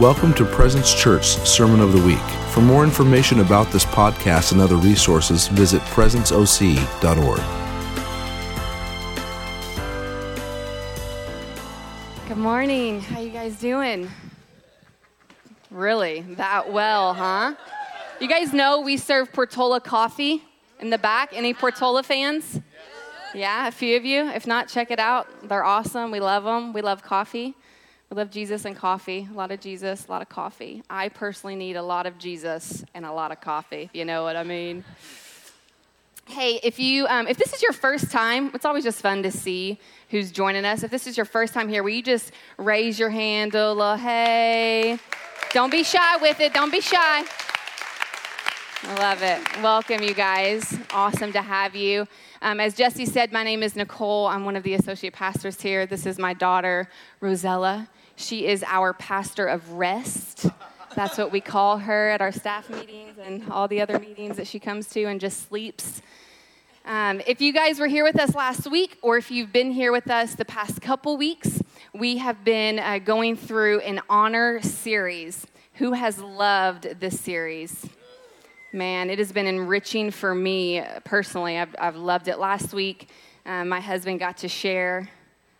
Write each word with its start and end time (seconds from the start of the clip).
Welcome 0.00 0.34
to 0.34 0.44
Presence 0.44 0.92
Church 0.92 1.24
Sermon 1.24 1.80
of 1.80 1.94
the 1.94 2.02
Week. 2.02 2.18
For 2.50 2.60
more 2.60 2.84
information 2.84 3.40
about 3.40 3.72
this 3.72 3.86
podcast 3.86 4.52
and 4.52 4.60
other 4.60 4.76
resources, 4.76 5.48
visit 5.48 5.80
presenceoc.org. 5.84 7.40
Good 12.28 12.36
morning. 12.36 13.00
How 13.00 13.20
you 13.20 13.30
guys 13.30 13.58
doing? 13.58 14.10
Really? 15.70 16.20
That 16.20 16.70
well, 16.70 17.14
huh? 17.14 17.54
You 18.20 18.28
guys 18.28 18.52
know 18.52 18.82
we 18.82 18.98
serve 18.98 19.32
Portola 19.32 19.80
coffee 19.80 20.42
in 20.78 20.90
the 20.90 20.98
back. 20.98 21.30
Any 21.32 21.54
Portola 21.54 22.02
fans? 22.02 22.60
Yeah, 23.34 23.66
a 23.66 23.70
few 23.70 23.96
of 23.96 24.04
you. 24.04 24.28
If 24.28 24.46
not, 24.46 24.68
check 24.68 24.90
it 24.90 25.00
out. 25.00 25.26
They're 25.48 25.64
awesome. 25.64 26.10
We 26.10 26.20
love 26.20 26.44
them. 26.44 26.74
We 26.74 26.82
love 26.82 27.02
coffee. 27.02 27.54
We 28.10 28.16
love 28.16 28.30
Jesus 28.30 28.64
and 28.64 28.76
coffee. 28.76 29.28
A 29.32 29.34
lot 29.34 29.50
of 29.50 29.60
Jesus, 29.60 30.06
a 30.06 30.10
lot 30.10 30.22
of 30.22 30.28
coffee. 30.28 30.82
I 30.88 31.08
personally 31.08 31.56
need 31.56 31.74
a 31.74 31.82
lot 31.82 32.06
of 32.06 32.18
Jesus 32.18 32.84
and 32.94 33.04
a 33.04 33.12
lot 33.12 33.32
of 33.32 33.40
coffee, 33.40 33.82
if 33.82 33.94
you 33.94 34.04
know 34.04 34.22
what 34.22 34.36
I 34.36 34.44
mean. 34.44 34.84
Hey, 36.28 36.60
if 36.62 36.78
you 36.78 37.06
um, 37.08 37.26
if 37.26 37.36
this 37.36 37.52
is 37.52 37.62
your 37.62 37.72
first 37.72 38.12
time, 38.12 38.52
it's 38.54 38.64
always 38.64 38.84
just 38.84 39.00
fun 39.00 39.24
to 39.24 39.32
see 39.32 39.78
who's 40.10 40.30
joining 40.30 40.64
us. 40.64 40.84
If 40.84 40.90
this 40.90 41.08
is 41.08 41.16
your 41.16 41.26
first 41.26 41.52
time 41.52 41.68
here, 41.68 41.82
will 41.82 41.90
you 41.90 42.02
just 42.02 42.30
raise 42.58 42.98
your 42.98 43.10
hand, 43.10 43.54
a 43.54 43.72
little 43.72 43.96
hey? 43.96 44.98
Don't 45.52 45.70
be 45.70 45.82
shy 45.82 46.16
with 46.18 46.38
it. 46.40 46.54
Don't 46.54 46.70
be 46.70 46.80
shy. 46.80 47.24
I 48.82 48.94
love 49.00 49.22
it. 49.22 49.62
Welcome, 49.62 50.02
you 50.02 50.14
guys. 50.14 50.78
Awesome 50.92 51.32
to 51.32 51.42
have 51.42 51.74
you. 51.74 52.06
Um, 52.40 52.60
as 52.60 52.74
Jesse 52.74 53.06
said, 53.06 53.32
my 53.32 53.42
name 53.42 53.64
is 53.64 53.74
Nicole. 53.74 54.26
I'm 54.28 54.44
one 54.44 54.54
of 54.54 54.62
the 54.62 54.74
associate 54.74 55.12
pastors 55.12 55.60
here. 55.60 55.86
This 55.86 56.06
is 56.06 56.18
my 56.18 56.34
daughter, 56.34 56.88
Rosella. 57.20 57.88
She 58.16 58.46
is 58.46 58.64
our 58.66 58.94
pastor 58.94 59.46
of 59.46 59.72
rest. 59.72 60.46
That's 60.94 61.18
what 61.18 61.30
we 61.30 61.42
call 61.42 61.76
her 61.78 62.08
at 62.08 62.22
our 62.22 62.32
staff 62.32 62.70
meetings 62.70 63.18
and 63.22 63.50
all 63.50 63.68
the 63.68 63.82
other 63.82 63.98
meetings 63.98 64.38
that 64.38 64.46
she 64.46 64.58
comes 64.58 64.88
to 64.88 65.04
and 65.04 65.20
just 65.20 65.48
sleeps. 65.48 66.00
Um, 66.86 67.20
if 67.26 67.42
you 67.42 67.52
guys 67.52 67.78
were 67.78 67.88
here 67.88 68.04
with 68.04 68.18
us 68.18 68.34
last 68.34 68.70
week, 68.70 68.96
or 69.02 69.18
if 69.18 69.30
you've 69.30 69.52
been 69.52 69.70
here 69.70 69.92
with 69.92 70.10
us 70.10 70.34
the 70.34 70.46
past 70.46 70.80
couple 70.80 71.18
weeks, 71.18 71.62
we 71.92 72.16
have 72.16 72.42
been 72.42 72.78
uh, 72.78 73.00
going 73.00 73.36
through 73.36 73.80
an 73.80 74.00
honor 74.08 74.62
series. 74.62 75.46
Who 75.74 75.92
has 75.92 76.18
loved 76.18 76.98
this 76.98 77.20
series? 77.20 77.86
Man, 78.72 79.10
it 79.10 79.18
has 79.18 79.30
been 79.32 79.46
enriching 79.46 80.10
for 80.10 80.34
me 80.34 80.82
personally. 81.04 81.58
I've, 81.58 81.74
I've 81.78 81.96
loved 81.96 82.28
it. 82.28 82.38
Last 82.38 82.72
week, 82.72 83.10
um, 83.44 83.68
my 83.68 83.80
husband 83.80 84.20
got 84.20 84.38
to 84.38 84.48
share, 84.48 85.10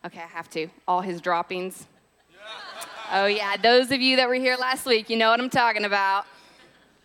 okay, 0.07 0.21
I 0.21 0.27
have 0.27 0.49
to, 0.51 0.69
all 0.89 1.03
his 1.03 1.21
droppings. 1.21 1.87
Oh, 3.13 3.27
yeah, 3.27 3.57
those 3.57 3.93
of 3.93 4.01
you 4.01 4.17
that 4.17 4.29
were 4.29 4.35
here 4.35 4.57
last 4.57 4.85
week, 4.85 5.09
you 5.09 5.17
know 5.17 5.31
what 5.31 5.39
I'm 5.39 5.49
talking 5.49 5.85
about. 5.85 6.27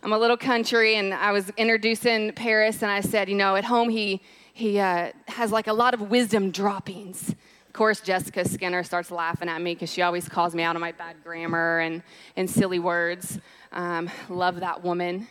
I'm 0.02 0.12
a 0.12 0.18
little 0.18 0.36
country, 0.36 0.96
and 0.96 1.14
I 1.14 1.30
was 1.30 1.50
introducing 1.50 2.32
Paris, 2.32 2.82
and 2.82 2.90
I 2.90 3.00
said, 3.00 3.28
you 3.28 3.36
know, 3.36 3.54
at 3.54 3.64
home 3.64 3.88
he, 3.88 4.20
he 4.52 4.80
uh, 4.80 5.12
has 5.28 5.52
like 5.52 5.68
a 5.68 5.72
lot 5.72 5.94
of 5.94 6.10
wisdom 6.10 6.50
droppings. 6.50 7.28
Of 7.28 7.72
course, 7.72 8.00
Jessica 8.00 8.48
Skinner 8.48 8.82
starts 8.82 9.12
laughing 9.12 9.48
at 9.48 9.62
me 9.62 9.74
because 9.74 9.92
she 9.92 10.02
always 10.02 10.28
calls 10.28 10.56
me 10.56 10.64
out 10.64 10.74
on 10.74 10.80
my 10.80 10.90
bad 10.90 11.22
grammar 11.22 11.78
and, 11.78 12.02
and 12.36 12.50
silly 12.50 12.80
words. 12.80 13.38
Um, 13.70 14.10
love 14.28 14.58
that 14.58 14.82
woman. 14.82 15.28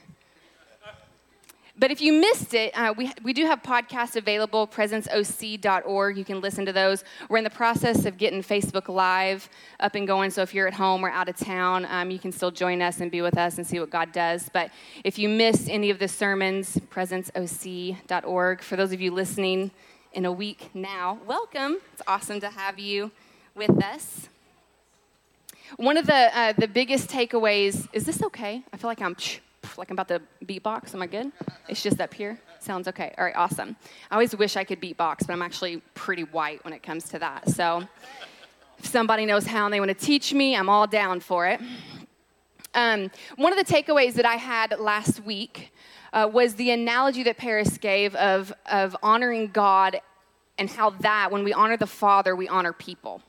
But 1.82 1.90
if 1.90 2.00
you 2.00 2.14
missed 2.14 2.54
it, 2.54 2.78
uh, 2.78 2.94
we, 2.96 3.12
we 3.24 3.34
do 3.34 3.48
have 3.48 3.64
podcasts 3.64 4.16
available, 4.16 4.68
presenceoc.org. 4.68 6.16
You 6.16 6.24
can 6.24 6.40
listen 6.40 6.64
to 6.68 6.72
those. 6.72 7.04
We're 7.28 7.40
in 7.40 7.44
the 7.44 7.50
process 7.50 8.06
of 8.06 8.20
getting 8.20 8.44
Facebook 8.44 8.88
Live 8.88 9.50
up 9.80 9.96
and 9.96 10.06
going, 10.06 10.30
so 10.30 10.44
if 10.44 10.54
you're 10.54 10.68
at 10.68 10.76
home 10.76 11.04
or 11.04 11.10
out 11.10 11.28
of 11.28 11.38
town, 11.38 11.88
um, 11.90 12.12
you 12.12 12.20
can 12.20 12.32
still 12.32 12.52
join 12.52 12.84
us 12.84 13.02
and 13.02 13.10
be 13.10 13.24
with 13.24 13.36
us 13.36 13.58
and 13.58 13.66
see 13.66 13.80
what 13.80 13.90
God 13.90 14.12
does. 14.12 14.48
But 14.54 14.70
if 15.04 15.18
you 15.18 15.28
missed 15.28 15.72
any 15.72 15.90
of 15.90 15.98
the 15.98 16.08
sermons, 16.08 16.78
presenceoc.org. 16.92 18.62
For 18.62 18.76
those 18.76 18.92
of 18.92 19.02
you 19.02 19.10
listening 19.10 19.72
in 20.14 20.26
a 20.26 20.32
week 20.32 20.70
now, 20.76 21.18
welcome. 21.26 21.78
It's 21.94 22.04
awesome 22.06 22.40
to 22.42 22.52
have 22.52 22.78
you 22.78 23.10
with 23.56 23.84
us. 23.84 24.30
One 25.78 25.98
of 25.98 26.06
the, 26.06 26.38
uh, 26.38 26.54
the 26.54 26.68
biggest 26.68 27.10
takeaways 27.10 27.88
is 27.92 28.06
this 28.06 28.22
okay? 28.22 28.62
I 28.72 28.78
feel 28.78 28.88
like 28.88 29.02
I'm 29.02 29.16
like 29.78 29.90
I'm 29.90 29.96
about 29.96 30.08
to 30.10 30.22
beatbox. 30.46 30.94
Am 30.94 31.02
I 31.02 31.08
good? 31.08 31.32
It's 31.68 31.82
just 31.82 32.00
up 32.00 32.14
here. 32.14 32.40
Sounds 32.60 32.88
okay. 32.88 33.14
All 33.18 33.26
right, 33.26 33.36
awesome. 33.36 33.76
I 34.10 34.16
always 34.16 34.36
wish 34.36 34.56
I 34.56 34.64
could 34.64 34.82
beatbox, 34.82 35.28
but 35.28 35.32
I'm 35.32 35.42
actually 35.42 35.78
pretty 35.94 36.24
white 36.24 36.64
when 36.64 36.74
it 36.74 36.84
comes 36.84 37.10
to 37.10 37.20
that. 37.20 37.50
So 37.50 37.84
if 38.80 38.86
somebody 38.86 39.26
knows 39.26 39.46
how 39.46 39.66
and 39.66 39.74
they 39.74 39.80
want 39.80 39.90
to 39.90 40.06
teach 40.06 40.34
me, 40.34 40.56
I'm 40.56 40.70
all 40.70 40.88
down 40.88 41.20
for 41.20 41.48
it. 41.48 41.60
Um, 42.74 43.12
one 43.36 43.58
of 43.58 43.66
the 43.66 43.74
takeaways 43.74 44.14
that 44.14 44.26
I 44.26 44.36
had 44.36 44.80
last 44.80 45.24
week 45.26 45.74
uh, 46.14 46.30
was 46.32 46.56
the 46.56 46.72
analogy 46.72 47.24
that 47.24 47.38
Paris 47.38 47.78
gave 47.78 48.16
of, 48.16 48.54
of 48.70 48.96
honoring 49.04 49.48
God 49.48 50.00
and 50.58 50.70
how 50.70 50.92
that, 50.92 51.32
when 51.32 51.44
we 51.44 51.54
honor 51.54 51.78
the 51.78 51.88
Father, 51.88 52.36
we 52.36 52.48
honor 52.48 52.74
people. 52.74 53.22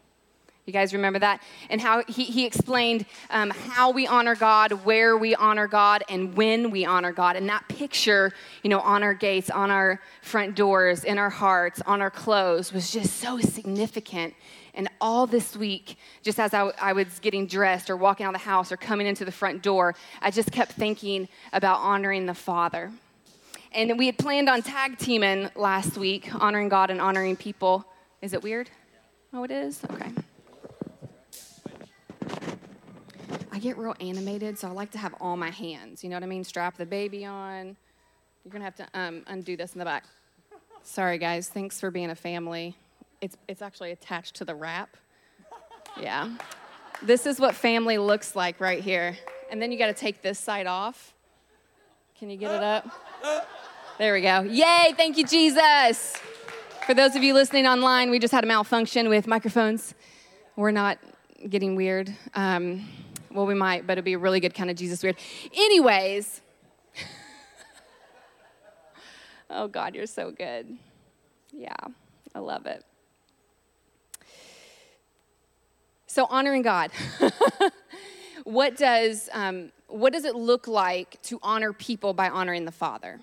You 0.65 0.73
guys 0.73 0.93
remember 0.93 1.19
that? 1.19 1.43
And 1.71 1.81
how 1.81 2.05
he, 2.06 2.23
he 2.23 2.47
explained 2.47 3.05
um, 3.31 3.50
how 3.50 3.91
we 3.91 4.06
honor 4.06 4.37
God, 4.37 4.73
where 4.84 5.17
we 5.17 5.34
honor 5.34 5.67
God, 5.67 6.05
and 6.09 6.37
when 6.37 6.71
we 6.71 6.84
honor 6.84 7.11
God. 7.11 7.34
And 7.34 7.49
that 7.49 7.67
picture, 7.67 8.33
you 8.62 8.71
know, 8.71 8.78
on 8.78 9.03
our 9.03 9.15
gates, 9.15 9.51
on 9.51 9.72
our 9.72 10.01
front 10.22 10.55
doors, 10.55 11.03
in 11.03 11.19
our 11.19 11.31
hearts, 11.31 11.83
on 11.84 12.01
our 12.01 12.11
clothes 12.11 12.72
was 12.72 12.93
just 12.93 13.17
so 13.17 13.41
significant. 13.41 14.34
And 14.75 14.89
all 15.01 15.27
this 15.27 15.56
week, 15.56 15.97
just 16.22 16.39
as 16.39 16.55
I, 16.55 16.71
I 16.81 16.93
was 16.93 17.19
getting 17.19 17.47
dressed 17.49 17.91
or 17.91 17.97
walking 17.97 18.25
out 18.25 18.34
of 18.34 18.41
the 18.41 18.47
house 18.47 18.71
or 18.71 18.77
coming 18.77 19.09
into 19.09 19.25
the 19.25 19.33
front 19.33 19.62
door, 19.62 19.97
I 20.21 20.31
just 20.31 20.53
kept 20.53 20.72
thinking 20.72 21.28
about 21.53 21.81
honoring 21.81 22.27
the 22.27 22.34
Father. 22.34 22.93
And 23.72 23.99
we 23.99 24.06
had 24.06 24.17
planned 24.17 24.49
on 24.49 24.62
tag 24.62 24.97
teaming 24.99 25.51
last 25.56 25.97
week, 25.97 26.33
honoring 26.34 26.69
God 26.69 26.91
and 26.91 27.01
honoring 27.01 27.37
people. 27.37 27.84
Is 28.21 28.33
it 28.33 28.43
weird? 28.43 28.71
Oh, 29.34 29.43
it 29.43 29.51
is? 29.51 29.83
Okay. 29.91 30.11
I 33.53 33.59
get 33.59 33.77
real 33.77 33.95
animated, 34.01 34.59
so 34.59 34.67
I 34.67 34.71
like 34.71 34.91
to 34.93 34.99
have 34.99 35.15
all 35.21 35.37
my 35.37 35.51
hands. 35.51 36.03
You 36.03 36.09
know 36.09 36.17
what 36.17 36.23
I 36.23 36.27
mean? 36.27 36.43
Strap 36.43 36.79
the 36.79 36.87
baby 36.87 37.27
on. 37.27 37.77
You're 38.45 38.53
gonna 38.53 38.65
have 38.65 38.77
to 38.77 38.89
um, 38.95 39.23
undo 39.27 39.59
this 39.59 39.75
in 39.75 39.79
the 39.79 39.85
back. 39.85 40.05
Sorry, 40.83 41.19
guys. 41.19 41.49
Thanks 41.49 41.79
for 41.79 41.91
being 41.91 42.09
a 42.09 42.15
family. 42.15 42.77
It's 43.21 43.37
it's 43.47 43.61
actually 43.61 43.93
attached 43.93 44.37
to 44.37 44.47
the 44.47 44.55
wrap. 44.55 44.97
Yeah. 46.01 46.31
This 47.03 47.27
is 47.27 47.39
what 47.39 47.55
family 47.55 47.99
looks 47.99 48.35
like 48.35 48.59
right 48.59 48.81
here. 48.81 49.17
And 49.51 49.61
then 49.61 49.71
you 49.71 49.79
got 49.79 49.89
to 49.89 49.93
take 49.93 50.23
this 50.23 50.39
side 50.39 50.67
off. 50.67 51.13
Can 52.19 52.31
you 52.31 52.39
get 52.39 52.53
it 52.53 52.63
up? 52.63 52.89
There 53.99 54.15
we 54.15 54.23
go. 54.23 54.43
Yay! 54.43 54.95
Thank 54.97 55.19
you, 55.19 55.27
Jesus. 55.27 56.17
For 56.87 56.95
those 56.95 57.15
of 57.15 57.23
you 57.23 57.34
listening 57.34 57.67
online, 57.67 58.11
we 58.11 58.19
just 58.19 58.33
had 58.33 58.45
a 58.45 58.47
malfunction 58.47 59.09
with 59.11 59.27
microphones. 59.27 59.95
We're 60.57 60.71
not 60.71 60.99
getting 61.49 61.77
weird. 61.77 62.15
Um, 62.34 62.89
well, 63.34 63.47
we 63.47 63.54
might, 63.54 63.87
but 63.87 63.94
it'd 63.94 64.04
be 64.04 64.12
a 64.12 64.19
really 64.19 64.41
good 64.41 64.54
kind 64.54 64.70
of 64.70 64.76
Jesus 64.76 65.03
weird. 65.03 65.16
Anyways, 65.54 66.41
oh 69.50 69.69
God, 69.69 69.94
you're 69.94 70.06
so 70.06 70.31
good. 70.31 70.76
Yeah, 71.53 71.75
I 72.34 72.38
love 72.38 72.66
it. 72.66 72.84
So 76.06 76.26
honoring 76.28 76.62
God. 76.62 76.91
what 78.44 78.76
does 78.76 79.28
um, 79.32 79.72
what 79.88 80.12
does 80.12 80.25
it 80.25 80.34
look 80.34 80.66
like 80.66 81.21
to 81.22 81.38
honor 81.42 81.72
people 81.72 82.12
by 82.12 82.28
honoring 82.28 82.65
the 82.65 82.72
Father? 82.72 83.21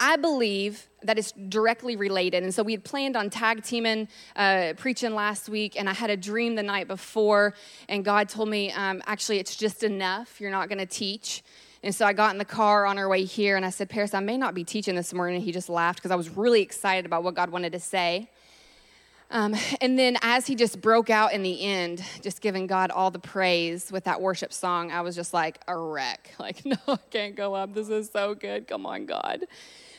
I 0.00 0.16
believe 0.16 0.88
that 1.02 1.18
it's 1.18 1.32
directly 1.32 1.96
related. 1.96 2.42
And 2.42 2.54
so 2.54 2.62
we 2.62 2.72
had 2.72 2.84
planned 2.84 3.16
on 3.16 3.30
tag 3.30 3.62
teaming, 3.62 4.08
uh, 4.36 4.74
preaching 4.76 5.14
last 5.14 5.48
week, 5.48 5.78
and 5.78 5.88
I 5.88 5.92
had 5.92 6.10
a 6.10 6.16
dream 6.16 6.54
the 6.54 6.62
night 6.62 6.88
before, 6.88 7.54
and 7.88 8.04
God 8.04 8.28
told 8.28 8.48
me, 8.48 8.72
um, 8.72 9.02
actually, 9.06 9.38
it's 9.38 9.56
just 9.56 9.82
enough. 9.82 10.40
You're 10.40 10.50
not 10.50 10.68
going 10.68 10.78
to 10.78 10.86
teach. 10.86 11.42
And 11.82 11.94
so 11.94 12.06
I 12.06 12.14
got 12.14 12.32
in 12.32 12.38
the 12.38 12.46
car 12.46 12.86
on 12.86 12.98
our 12.98 13.08
way 13.08 13.24
here, 13.24 13.56
and 13.56 13.64
I 13.64 13.70
said, 13.70 13.90
Paris, 13.90 14.14
I 14.14 14.20
may 14.20 14.38
not 14.38 14.54
be 14.54 14.64
teaching 14.64 14.94
this 14.94 15.12
morning. 15.12 15.36
And 15.36 15.44
he 15.44 15.52
just 15.52 15.68
laughed 15.68 15.98
because 15.98 16.10
I 16.10 16.16
was 16.16 16.30
really 16.30 16.62
excited 16.62 17.04
about 17.04 17.22
what 17.22 17.34
God 17.34 17.50
wanted 17.50 17.72
to 17.72 17.80
say. 17.80 18.30
Um, 19.30 19.56
and 19.80 19.98
then 19.98 20.16
as 20.22 20.46
he 20.46 20.54
just 20.54 20.80
broke 20.80 21.10
out 21.10 21.32
in 21.32 21.42
the 21.42 21.60
end, 21.60 22.02
just 22.22 22.40
giving 22.40 22.66
God 22.66 22.90
all 22.90 23.10
the 23.10 23.18
praise 23.18 23.90
with 23.90 24.04
that 24.04 24.20
worship 24.20 24.52
song, 24.52 24.92
I 24.92 25.00
was 25.00 25.16
just 25.16 25.34
like 25.34 25.60
a 25.68 25.76
wreck. 25.76 26.30
Like, 26.38 26.64
no, 26.66 26.76
I 26.86 26.98
can't 27.10 27.34
go 27.34 27.54
up. 27.54 27.74
This 27.74 27.88
is 27.88 28.10
so 28.10 28.34
good. 28.34 28.68
Come 28.68 28.84
on, 28.84 29.06
God. 29.06 29.46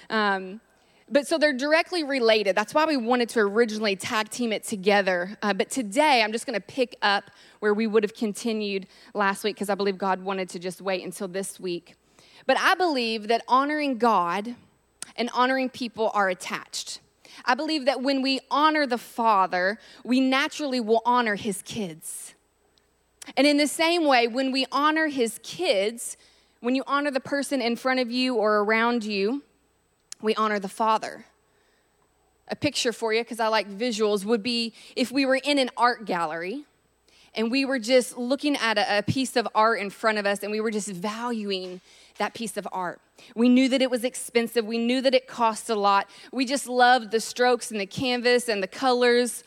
Um, 0.09 0.61
but 1.09 1.27
so 1.27 1.37
they're 1.37 1.53
directly 1.53 2.03
related. 2.03 2.55
That's 2.55 2.73
why 2.73 2.85
we 2.85 2.97
wanted 2.97 3.29
to 3.29 3.41
originally 3.41 3.95
tag 3.95 4.29
team 4.29 4.51
it 4.51 4.63
together. 4.63 5.37
Uh, 5.41 5.53
but 5.53 5.69
today, 5.69 6.23
I'm 6.23 6.31
just 6.31 6.47
going 6.47 6.55
to 6.55 6.65
pick 6.65 6.95
up 7.03 7.29
where 7.59 7.73
we 7.73 7.85
would 7.85 8.01
have 8.01 8.15
continued 8.15 8.87
last 9.13 9.43
week 9.43 9.55
because 9.55 9.69
I 9.69 9.75
believe 9.75 9.99
God 9.99 10.21
wanted 10.23 10.49
to 10.49 10.59
just 10.59 10.81
wait 10.81 11.03
until 11.03 11.27
this 11.27 11.59
week. 11.59 11.95
But 12.47 12.57
I 12.59 12.73
believe 12.73 13.27
that 13.27 13.43
honoring 13.47 13.97
God 13.99 14.55
and 15.15 15.29
honoring 15.33 15.69
people 15.69 16.09
are 16.13 16.29
attached. 16.29 16.99
I 17.43 17.53
believe 17.53 17.85
that 17.85 18.01
when 18.01 18.21
we 18.21 18.39
honor 18.49 18.87
the 18.87 18.97
Father, 18.97 19.77
we 20.03 20.19
naturally 20.19 20.79
will 20.79 21.01
honor 21.05 21.35
his 21.35 21.61
kids. 21.61 22.33
And 23.37 23.45
in 23.45 23.57
the 23.57 23.67
same 23.67 24.05
way, 24.05 24.27
when 24.27 24.51
we 24.51 24.65
honor 24.71 25.07
his 25.07 25.39
kids, 25.43 26.17
when 26.61 26.75
you 26.75 26.83
honor 26.87 27.11
the 27.11 27.19
person 27.19 27.61
in 27.61 27.75
front 27.75 27.99
of 27.99 28.09
you 28.09 28.35
or 28.35 28.59
around 28.59 29.03
you, 29.03 29.43
we 30.25 30.35
honor 30.35 30.59
the 30.59 30.67
Father. 30.67 31.25
A 32.47 32.55
picture 32.55 32.91
for 32.91 33.13
you, 33.13 33.21
because 33.21 33.39
I 33.39 33.47
like 33.47 33.69
visuals, 33.69 34.25
would 34.25 34.43
be 34.43 34.73
if 34.95 35.11
we 35.11 35.25
were 35.25 35.35
in 35.35 35.57
an 35.57 35.69
art 35.77 36.05
gallery 36.05 36.65
and 37.33 37.51
we 37.51 37.65
were 37.65 37.79
just 37.79 38.17
looking 38.17 38.55
at 38.57 38.77
a, 38.77 38.99
a, 38.99 39.03
piece 39.03 39.35
of 39.35 39.47
art 39.55 39.79
in 39.79 39.89
front 39.89 40.17
of 40.17 40.25
us 40.25 40.43
and 40.43 40.51
we 40.51 40.61
were 40.61 40.71
just 40.71 40.89
valuing 40.89 41.81
that 42.17 42.33
piece 42.33 42.55
of 42.57 42.67
art. 42.71 43.01
We 43.35 43.49
knew 43.49 43.67
that 43.69 43.81
it 43.81 43.91
was 43.91 44.03
expensive, 44.03 44.65
we 44.65 44.77
knew 44.77 45.01
that 45.01 45.13
it 45.13 45.27
cost 45.27 45.69
a 45.69 45.75
lot. 45.75 46.09
We 46.31 46.45
just 46.45 46.67
loved 46.67 47.11
the 47.11 47.19
strokes 47.19 47.71
and 47.71 47.79
the 47.79 47.85
canvas 47.85 48.47
and 48.47 48.61
the 48.61 48.67
colors. 48.67 49.43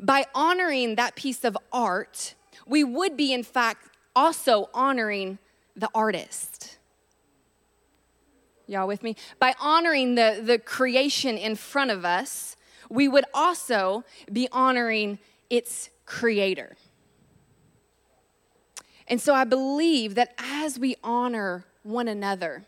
By 0.00 0.26
honoring 0.34 0.96
that 0.96 1.16
piece 1.16 1.44
of 1.44 1.56
art, 1.72 2.34
we 2.66 2.84
would 2.84 3.16
be, 3.16 3.32
in 3.32 3.42
fact, 3.42 3.88
also 4.14 4.68
honoring 4.74 5.38
the 5.76 5.88
artist. 5.94 6.78
Y'all 8.66 8.86
with 8.86 9.02
me? 9.02 9.16
By 9.38 9.54
honoring 9.60 10.14
the, 10.14 10.40
the 10.42 10.58
creation 10.58 11.36
in 11.36 11.56
front 11.56 11.90
of 11.90 12.04
us, 12.04 12.56
we 12.88 13.08
would 13.08 13.24
also 13.34 14.04
be 14.32 14.48
honoring 14.52 15.18
its 15.50 15.90
creator. 16.06 16.76
And 19.08 19.20
so 19.20 19.34
I 19.34 19.44
believe 19.44 20.14
that 20.14 20.34
as 20.38 20.78
we 20.78 20.96
honor 21.02 21.64
one 21.82 22.08
another, 22.08 22.64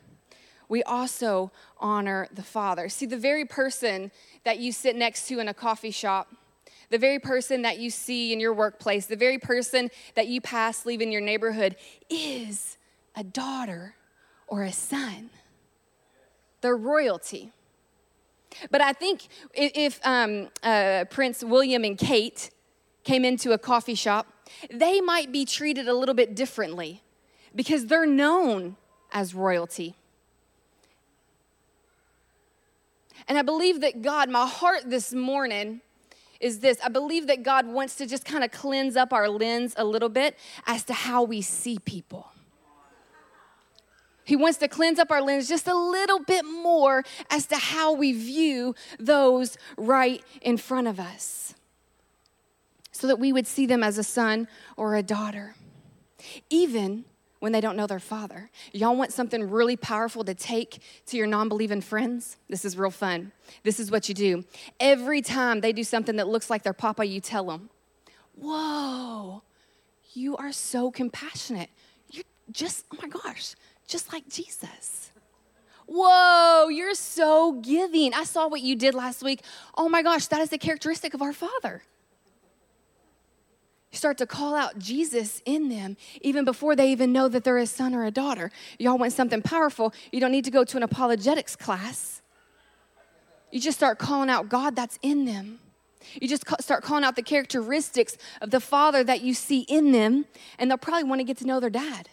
we 0.68 0.82
also 0.82 1.52
honor 1.78 2.28
the 2.32 2.42
Father. 2.42 2.88
See, 2.88 3.06
the 3.06 3.16
very 3.16 3.44
person 3.44 4.10
that 4.44 4.58
you 4.58 4.72
sit 4.72 4.96
next 4.96 5.28
to 5.28 5.38
in 5.38 5.48
a 5.48 5.54
coffee 5.54 5.90
shop, 5.90 6.28
the 6.90 6.98
very 6.98 7.18
person 7.18 7.62
that 7.62 7.78
you 7.78 7.90
see 7.90 8.32
in 8.32 8.40
your 8.40 8.52
workplace, 8.52 9.06
the 9.06 9.16
very 9.16 9.38
person 9.38 9.90
that 10.14 10.26
you 10.26 10.40
pass 10.40 10.84
leaving 10.84 11.12
your 11.12 11.20
neighborhood 11.20 11.76
is 12.10 12.76
a 13.14 13.24
daughter 13.24 13.94
or 14.46 14.64
a 14.64 14.72
son. 14.72 15.30
They're 16.64 16.74
royalty. 16.74 17.52
But 18.70 18.80
I 18.80 18.94
think 18.94 19.28
if 19.52 20.00
um, 20.02 20.48
uh, 20.62 21.04
Prince 21.10 21.44
William 21.44 21.84
and 21.84 21.98
Kate 21.98 22.48
came 23.02 23.22
into 23.22 23.52
a 23.52 23.58
coffee 23.58 23.94
shop, 23.94 24.28
they 24.70 25.02
might 25.02 25.30
be 25.30 25.44
treated 25.44 25.88
a 25.88 25.92
little 25.92 26.14
bit 26.14 26.34
differently 26.34 27.02
because 27.54 27.84
they're 27.84 28.06
known 28.06 28.76
as 29.12 29.34
royalty. 29.34 29.94
And 33.28 33.36
I 33.36 33.42
believe 33.42 33.82
that 33.82 34.00
God, 34.00 34.30
my 34.30 34.46
heart 34.46 34.84
this 34.86 35.12
morning 35.12 35.82
is 36.40 36.60
this 36.60 36.78
I 36.82 36.88
believe 36.88 37.26
that 37.26 37.42
God 37.42 37.66
wants 37.66 37.96
to 37.96 38.06
just 38.06 38.24
kind 38.24 38.42
of 38.42 38.50
cleanse 38.52 38.96
up 38.96 39.12
our 39.12 39.28
lens 39.28 39.74
a 39.76 39.84
little 39.84 40.08
bit 40.08 40.38
as 40.66 40.82
to 40.84 40.94
how 40.94 41.24
we 41.24 41.42
see 41.42 41.78
people. 41.78 42.33
He 44.24 44.36
wants 44.36 44.58
to 44.58 44.68
cleanse 44.68 44.98
up 44.98 45.10
our 45.10 45.22
lens 45.22 45.48
just 45.48 45.68
a 45.68 45.74
little 45.74 46.20
bit 46.20 46.44
more 46.44 47.04
as 47.30 47.46
to 47.46 47.56
how 47.56 47.92
we 47.92 48.12
view 48.12 48.74
those 48.98 49.56
right 49.76 50.22
in 50.40 50.56
front 50.56 50.88
of 50.88 50.98
us 50.98 51.54
so 52.90 53.06
that 53.06 53.18
we 53.18 53.32
would 53.32 53.46
see 53.46 53.66
them 53.66 53.82
as 53.82 53.98
a 53.98 54.04
son 54.04 54.48
or 54.76 54.94
a 54.94 55.02
daughter, 55.02 55.54
even 56.48 57.04
when 57.40 57.52
they 57.52 57.60
don't 57.60 57.76
know 57.76 57.86
their 57.86 58.00
father. 58.00 58.50
Y'all 58.72 58.96
want 58.96 59.12
something 59.12 59.50
really 59.50 59.76
powerful 59.76 60.24
to 60.24 60.32
take 60.32 60.78
to 61.04 61.18
your 61.18 61.26
non 61.26 61.46
believing 61.50 61.82
friends? 61.82 62.38
This 62.48 62.64
is 62.64 62.78
real 62.78 62.90
fun. 62.90 63.32
This 63.64 63.78
is 63.78 63.90
what 63.90 64.08
you 64.08 64.14
do. 64.14 64.44
Every 64.80 65.20
time 65.20 65.60
they 65.60 65.72
do 65.72 65.84
something 65.84 66.16
that 66.16 66.26
looks 66.26 66.48
like 66.48 66.62
their 66.62 66.72
papa, 66.72 67.04
you 67.04 67.20
tell 67.20 67.44
them, 67.44 67.68
Whoa, 68.36 69.42
you 70.14 70.36
are 70.38 70.52
so 70.52 70.90
compassionate. 70.90 71.68
You're 72.10 72.24
just, 72.50 72.86
oh 72.92 72.98
my 73.02 73.08
gosh, 73.08 73.54
just 73.86 74.12
like 74.12 74.28
Jesus. 74.28 75.10
Whoa, 75.86 76.68
you're 76.68 76.94
so 76.94 77.52
giving. 77.52 78.14
I 78.14 78.24
saw 78.24 78.48
what 78.48 78.62
you 78.62 78.74
did 78.76 78.94
last 78.94 79.22
week. 79.22 79.42
Oh 79.76 79.88
my 79.88 80.02
gosh, 80.02 80.26
that 80.28 80.40
is 80.40 80.52
a 80.52 80.58
characteristic 80.58 81.14
of 81.14 81.22
our 81.22 81.32
Father. 81.32 81.82
You 83.92 83.98
start 83.98 84.18
to 84.18 84.26
call 84.26 84.54
out 84.54 84.78
Jesus 84.78 85.40
in 85.44 85.68
them 85.68 85.96
even 86.20 86.44
before 86.44 86.74
they 86.74 86.90
even 86.90 87.12
know 87.12 87.28
that 87.28 87.44
they're 87.44 87.58
a 87.58 87.66
son 87.66 87.94
or 87.94 88.04
a 88.04 88.10
daughter. 88.10 88.50
Y'all 88.78 88.98
want 88.98 89.12
something 89.12 89.42
powerful, 89.42 89.92
you 90.10 90.20
don't 90.20 90.32
need 90.32 90.44
to 90.46 90.50
go 90.50 90.64
to 90.64 90.76
an 90.76 90.82
apologetics 90.82 91.54
class. 91.54 92.22
You 93.52 93.60
just 93.60 93.78
start 93.78 93.98
calling 93.98 94.30
out 94.30 94.48
God 94.48 94.74
that's 94.74 94.98
in 95.02 95.26
them. 95.26 95.60
You 96.20 96.26
just 96.26 96.44
start 96.60 96.82
calling 96.82 97.04
out 97.04 97.14
the 97.14 97.22
characteristics 97.22 98.16
of 98.40 98.50
the 98.50 98.58
Father 98.58 99.04
that 99.04 99.20
you 99.20 99.32
see 99.32 99.60
in 99.60 99.92
them, 99.92 100.26
and 100.58 100.70
they'll 100.70 100.78
probably 100.78 101.04
want 101.04 101.20
to 101.20 101.24
get 101.24 101.36
to 101.38 101.46
know 101.46 101.60
their 101.60 101.70
dad. 101.70 102.08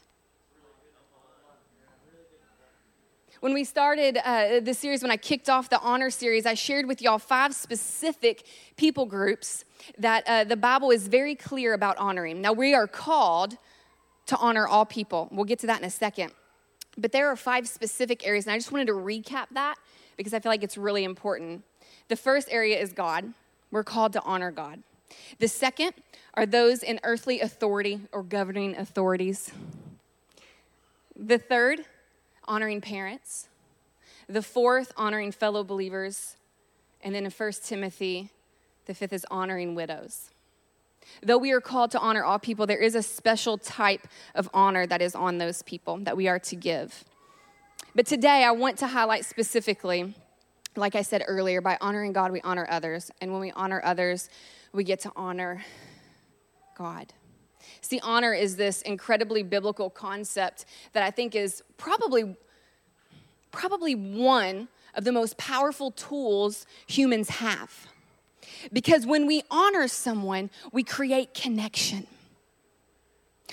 When 3.41 3.55
we 3.55 3.63
started 3.63 4.19
uh, 4.23 4.59
the 4.59 4.75
series, 4.75 5.01
when 5.01 5.09
I 5.09 5.17
kicked 5.17 5.49
off 5.49 5.67
the 5.67 5.79
honor 5.79 6.11
series, 6.11 6.45
I 6.45 6.53
shared 6.53 6.85
with 6.85 7.01
y'all 7.01 7.17
five 7.17 7.55
specific 7.55 8.45
people 8.77 9.07
groups 9.07 9.65
that 9.97 10.23
uh, 10.27 10.43
the 10.43 10.55
Bible 10.55 10.91
is 10.91 11.07
very 11.07 11.33
clear 11.33 11.73
about 11.73 11.97
honoring. 11.97 12.39
Now, 12.39 12.53
we 12.53 12.75
are 12.75 12.85
called 12.85 13.57
to 14.27 14.38
honor 14.38 14.67
all 14.67 14.85
people. 14.85 15.27
We'll 15.31 15.45
get 15.45 15.57
to 15.61 15.67
that 15.67 15.79
in 15.79 15.85
a 15.85 15.89
second. 15.89 16.33
But 16.99 17.13
there 17.13 17.29
are 17.29 17.35
five 17.35 17.67
specific 17.67 18.27
areas, 18.27 18.45
and 18.45 18.53
I 18.53 18.59
just 18.59 18.71
wanted 18.71 18.85
to 18.85 18.93
recap 18.93 19.47
that 19.53 19.77
because 20.17 20.35
I 20.35 20.39
feel 20.39 20.51
like 20.51 20.61
it's 20.61 20.77
really 20.77 21.03
important. 21.03 21.63
The 22.09 22.17
first 22.17 22.47
area 22.51 22.79
is 22.79 22.94
God. 22.94 23.33
We're 23.71 23.83
called 23.83 24.13
to 24.13 24.21
honor 24.21 24.51
God. 24.51 24.83
The 25.39 25.47
second 25.47 25.94
are 26.35 26.45
those 26.45 26.83
in 26.83 26.99
earthly 27.01 27.41
authority 27.41 28.01
or 28.11 28.21
governing 28.21 28.75
authorities. 28.77 29.51
The 31.15 31.39
third 31.39 31.85
honoring 32.47 32.81
parents. 32.81 33.47
The 34.27 34.41
fourth, 34.41 34.91
honoring 34.95 35.31
fellow 35.31 35.63
believers. 35.63 36.35
And 37.01 37.15
then 37.15 37.25
in 37.25 37.31
1 37.31 37.51
Timothy, 37.63 38.29
the 38.85 38.93
fifth 38.93 39.13
is 39.13 39.25
honoring 39.31 39.75
widows. 39.75 40.29
Though 41.23 41.38
we 41.38 41.51
are 41.51 41.61
called 41.61 41.91
to 41.91 41.99
honor 41.99 42.23
all 42.23 42.39
people, 42.39 42.67
there 42.67 42.77
is 42.77 42.95
a 42.95 43.03
special 43.03 43.57
type 43.57 44.07
of 44.35 44.49
honor 44.53 44.85
that 44.88 45.01
is 45.01 45.15
on 45.15 45.38
those 45.38 45.61
people 45.63 45.97
that 45.99 46.15
we 46.15 46.27
are 46.27 46.39
to 46.39 46.55
give. 46.55 47.03
But 47.93 48.05
today, 48.05 48.44
I 48.44 48.51
want 48.51 48.77
to 48.79 48.87
highlight 48.87 49.25
specifically, 49.25 50.13
like 50.75 50.95
I 50.95 51.01
said 51.01 51.23
earlier, 51.27 51.59
by 51.59 51.77
honoring 51.81 52.13
God, 52.13 52.31
we 52.31 52.41
honor 52.41 52.65
others. 52.69 53.11
And 53.19 53.31
when 53.31 53.41
we 53.41 53.51
honor 53.51 53.81
others, 53.83 54.29
we 54.71 54.83
get 54.83 55.01
to 55.01 55.11
honor 55.15 55.63
God. 56.77 57.11
See, 57.81 58.00
honor 58.04 58.33
is 58.33 58.56
this 58.56 58.81
incredibly 58.83 59.44
biblical 59.44 59.90
concept 59.90 60.66
that 60.94 61.04
I 61.04 61.09
think 61.09 61.35
is 61.35 61.64
probably, 61.78 62.35
probably 63.52 63.95
one 63.95 64.68
of 64.94 65.04
the 65.04 65.11
most 65.11 65.38
powerful 65.38 65.92
tools 65.92 66.68
humans 66.85 67.30
have. 67.30 67.88
Because 68.71 69.06
when 69.06 69.26
we 69.26 69.42
honor 69.50 69.88
someone, 69.88 70.52
we 70.71 70.83
create 70.83 71.33
connection. 71.33 72.06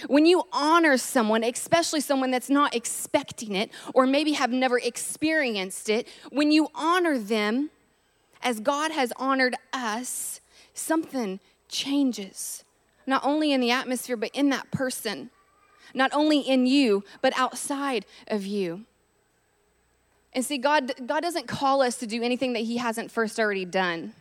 When 0.07 0.27
you 0.27 0.45
honor 0.53 0.97
someone, 0.97 1.43
especially 1.43 2.01
someone 2.01 2.31
that's 2.31 2.51
not 2.51 2.75
expecting 2.75 3.57
it 3.57 3.71
or 3.95 4.07
maybe 4.07 4.33
have 4.33 4.51
never 4.51 4.79
experienced 4.79 5.89
it, 5.89 6.07
when 6.31 6.53
you 6.53 6.69
honor 6.75 7.19
them 7.19 7.71
as 8.43 8.61
God 8.61 8.93
has 8.93 9.13
honored 9.17 9.57
us, 9.73 10.41
something 10.75 11.41
changes 11.69 12.65
not 13.09 13.25
only 13.25 13.53
in 13.53 13.61
the 13.61 13.71
atmosphere, 13.71 14.17
but 14.17 14.31
in 14.35 14.51
that 14.51 14.71
person, 14.71 15.31
not 15.95 16.13
only 16.13 16.41
in 16.41 16.67
you, 16.67 17.03
but 17.23 17.33
outside 17.37 18.05
of 18.29 18.45
you. 18.45 18.85
And 20.35 20.45
see, 20.45 20.59
God, 20.59 20.93
God 21.07 21.21
doesn't 21.21 21.49
call 21.49 21.81
us 21.81 21.97
to 21.97 22.07
do 22.07 22.23
anything 22.23 22.53
that 22.53 22.61
He 22.61 22.77
hasn't 22.77 23.11
first 23.11 23.41
already 23.41 23.65
done. 23.65 24.13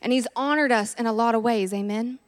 And 0.00 0.10
He's 0.10 0.26
honored 0.34 0.72
us 0.72 0.94
in 0.94 1.04
a 1.04 1.12
lot 1.12 1.34
of 1.34 1.42
ways, 1.42 1.74
amen? 1.74 2.18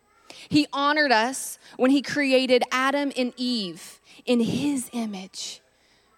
He 0.50 0.66
honored 0.70 1.12
us 1.12 1.58
when 1.78 1.90
He 1.90 2.02
created 2.02 2.62
Adam 2.70 3.10
and 3.16 3.32
Eve 3.38 4.00
in 4.26 4.40
His 4.40 4.90
image, 4.92 5.62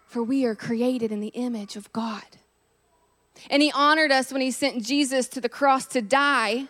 for 0.05 0.21
we 0.21 0.43
are 0.43 0.55
created 0.55 1.13
in 1.13 1.21
the 1.21 1.29
image 1.29 1.77
of 1.77 1.91
God. 1.93 2.25
And 3.49 3.61
He 3.61 3.71
honored 3.71 4.11
us 4.11 4.33
when 4.33 4.41
He 4.41 4.51
sent 4.51 4.83
Jesus 4.83 5.29
to 5.29 5.39
the 5.39 5.47
cross 5.47 5.85
to 5.87 6.01
die 6.01 6.67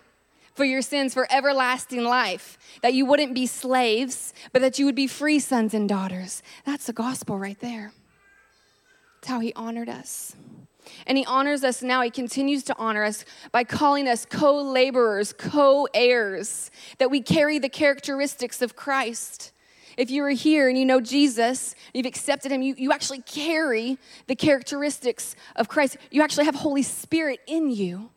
for 0.53 0.65
your 0.65 0.81
sins 0.81 1.13
for 1.13 1.27
everlasting 1.31 2.03
life, 2.03 2.57
that 2.81 2.93
you 2.93 3.05
wouldn't 3.05 3.33
be 3.33 3.45
slaves, 3.45 4.33
but 4.51 4.61
that 4.61 4.79
you 4.79 4.85
would 4.85 4.95
be 4.95 5.07
free 5.07 5.39
sons 5.39 5.73
and 5.73 5.87
daughters. 5.87 6.41
That's 6.65 6.85
the 6.85 6.93
gospel 6.93 7.37
right 7.37 7.59
there. 7.59 7.91
That's 9.15 9.29
how 9.29 9.39
he 9.39 9.53
honored 9.53 9.89
us. 9.89 10.35
And 11.05 11.17
he 11.17 11.25
honors 11.25 11.63
us 11.63 11.81
now. 11.81 12.01
He 12.01 12.09
continues 12.09 12.63
to 12.63 12.75
honor 12.77 13.03
us 13.03 13.25
by 13.51 13.63
calling 13.63 14.07
us 14.07 14.25
co 14.25 14.61
laborers, 14.61 15.33
co 15.33 15.87
heirs, 15.93 16.71
that 16.97 17.11
we 17.11 17.21
carry 17.21 17.59
the 17.59 17.69
characteristics 17.69 18.61
of 18.61 18.75
Christ. 18.75 19.51
If 19.97 20.09
you 20.09 20.23
are 20.23 20.29
here 20.29 20.69
and 20.69 20.77
you 20.77 20.85
know 20.85 21.01
Jesus, 21.01 21.75
you've 21.93 22.05
accepted 22.05 22.51
him, 22.51 22.61
you, 22.61 22.73
you 22.77 22.93
actually 22.93 23.21
carry 23.21 23.97
the 24.27 24.35
characteristics 24.35 25.35
of 25.57 25.67
Christ. 25.67 25.97
You 26.09 26.21
actually 26.21 26.45
have 26.45 26.55
Holy 26.55 26.83
Spirit 26.83 27.41
in 27.47 27.69
you. 27.69 28.09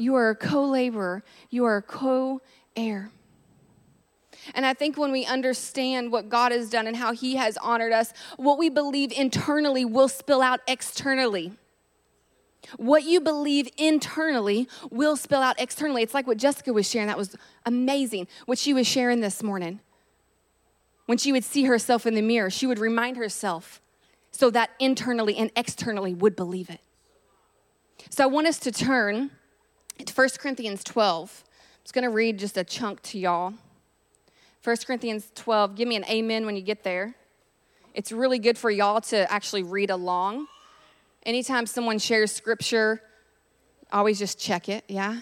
You 0.00 0.14
are 0.14 0.30
a 0.30 0.34
co 0.34 0.64
laborer, 0.64 1.22
you 1.50 1.66
are 1.66 1.76
a 1.76 1.82
co 1.82 2.40
heir. 2.74 3.10
And 4.54 4.64
I 4.64 4.72
think 4.72 4.96
when 4.96 5.12
we 5.12 5.26
understand 5.26 6.10
what 6.10 6.30
God 6.30 6.52
has 6.52 6.70
done 6.70 6.86
and 6.86 6.96
how 6.96 7.12
He 7.12 7.36
has 7.36 7.58
honored 7.58 7.92
us, 7.92 8.14
what 8.38 8.56
we 8.56 8.70
believe 8.70 9.12
internally 9.12 9.84
will 9.84 10.08
spill 10.08 10.40
out 10.40 10.60
externally. 10.66 11.52
What 12.78 13.04
you 13.04 13.20
believe 13.20 13.68
internally 13.76 14.68
will 14.90 15.16
spill 15.16 15.42
out 15.42 15.60
externally. 15.60 16.02
It's 16.02 16.14
like 16.14 16.26
what 16.26 16.38
Jessica 16.38 16.72
was 16.72 16.88
sharing. 16.88 17.08
That 17.08 17.18
was 17.18 17.36
amazing. 17.66 18.26
What 18.46 18.56
she 18.56 18.72
was 18.72 18.86
sharing 18.86 19.20
this 19.20 19.42
morning. 19.42 19.80
When 21.04 21.18
she 21.18 21.30
would 21.30 21.44
see 21.44 21.64
herself 21.64 22.06
in 22.06 22.14
the 22.14 22.22
mirror, 22.22 22.48
she 22.48 22.66
would 22.66 22.78
remind 22.78 23.18
herself 23.18 23.82
so 24.30 24.48
that 24.48 24.70
internally 24.78 25.36
and 25.36 25.50
externally 25.56 26.14
would 26.14 26.36
believe 26.36 26.70
it. 26.70 26.80
So 28.08 28.24
I 28.24 28.28
want 28.28 28.46
us 28.46 28.58
to 28.60 28.72
turn 28.72 29.32
to 30.06 30.14
1 30.14 30.28
Corinthians 30.38 30.84
12. 30.84 31.44
I'm 31.44 31.84
just 31.84 31.94
going 31.94 32.04
to 32.04 32.10
read 32.10 32.38
just 32.38 32.56
a 32.56 32.64
chunk 32.64 33.02
to 33.02 33.18
y'all. 33.18 33.54
1 34.62 34.76
Corinthians 34.86 35.30
12. 35.34 35.74
Give 35.74 35.88
me 35.88 35.96
an 35.96 36.04
amen 36.04 36.46
when 36.46 36.56
you 36.56 36.62
get 36.62 36.84
there. 36.84 37.14
It's 37.94 38.12
really 38.12 38.38
good 38.38 38.58
for 38.58 38.70
y'all 38.70 39.00
to 39.02 39.30
actually 39.32 39.62
read 39.62 39.90
along. 39.90 40.46
Anytime 41.24 41.66
someone 41.66 41.98
shares 41.98 42.32
scripture, 42.32 43.02
always 43.92 44.18
just 44.18 44.38
check 44.38 44.68
it, 44.68 44.84
yeah? 44.88 45.20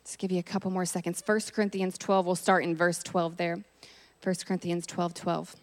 Let's 0.00 0.16
give 0.16 0.30
you 0.30 0.38
a 0.38 0.42
couple 0.42 0.70
more 0.70 0.84
seconds. 0.84 1.22
1 1.24 1.40
Corinthians 1.52 1.96
12, 1.96 2.26
we'll 2.26 2.34
start 2.34 2.64
in 2.64 2.76
verse 2.76 3.02
12 3.02 3.36
there. 3.36 3.64
1 4.22 4.34
Corinthians 4.46 4.86
12 4.86 5.14
12. 5.14 5.56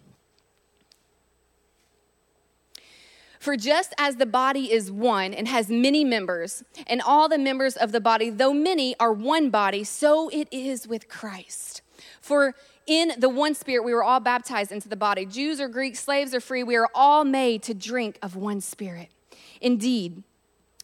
For 3.42 3.58
just 3.58 3.96
as 3.98 4.18
the 4.18 4.28
body 4.28 4.72
is 4.72 4.92
one 4.92 5.34
and 5.34 5.48
has 5.48 5.68
many 5.68 6.04
members, 6.04 6.64
and 6.86 7.02
all 7.02 7.28
the 7.28 7.40
members 7.40 7.76
of 7.76 7.92
the 7.92 8.00
body, 8.00 8.30
though 8.30 8.54
many, 8.54 8.96
are 9.00 9.12
one 9.12 9.50
body, 9.50 9.84
so 9.84 10.30
it 10.30 10.48
is 10.52 10.88
with 10.88 11.10
Christ. 11.10 11.82
For 12.22 12.54
in 12.86 13.14
the 13.18 13.30
one 13.30 13.56
spirit 13.56 13.84
we 13.84 13.96
were 13.96 14.04
all 14.04 14.20
baptized 14.20 14.72
into 14.72 14.88
the 14.88 14.96
body. 14.96 15.26
Jews 15.26 15.60
or 15.60 15.70
Greeks, 15.70 16.00
slaves 16.00 16.36
or 16.36 16.40
free, 16.40 16.62
we 16.62 16.76
are 16.76 16.88
all 16.94 17.26
made 17.26 17.64
to 17.64 17.74
drink 17.74 18.20
of 18.22 18.36
one 18.36 18.62
spirit. 18.62 19.10
Indeed, 19.60 20.22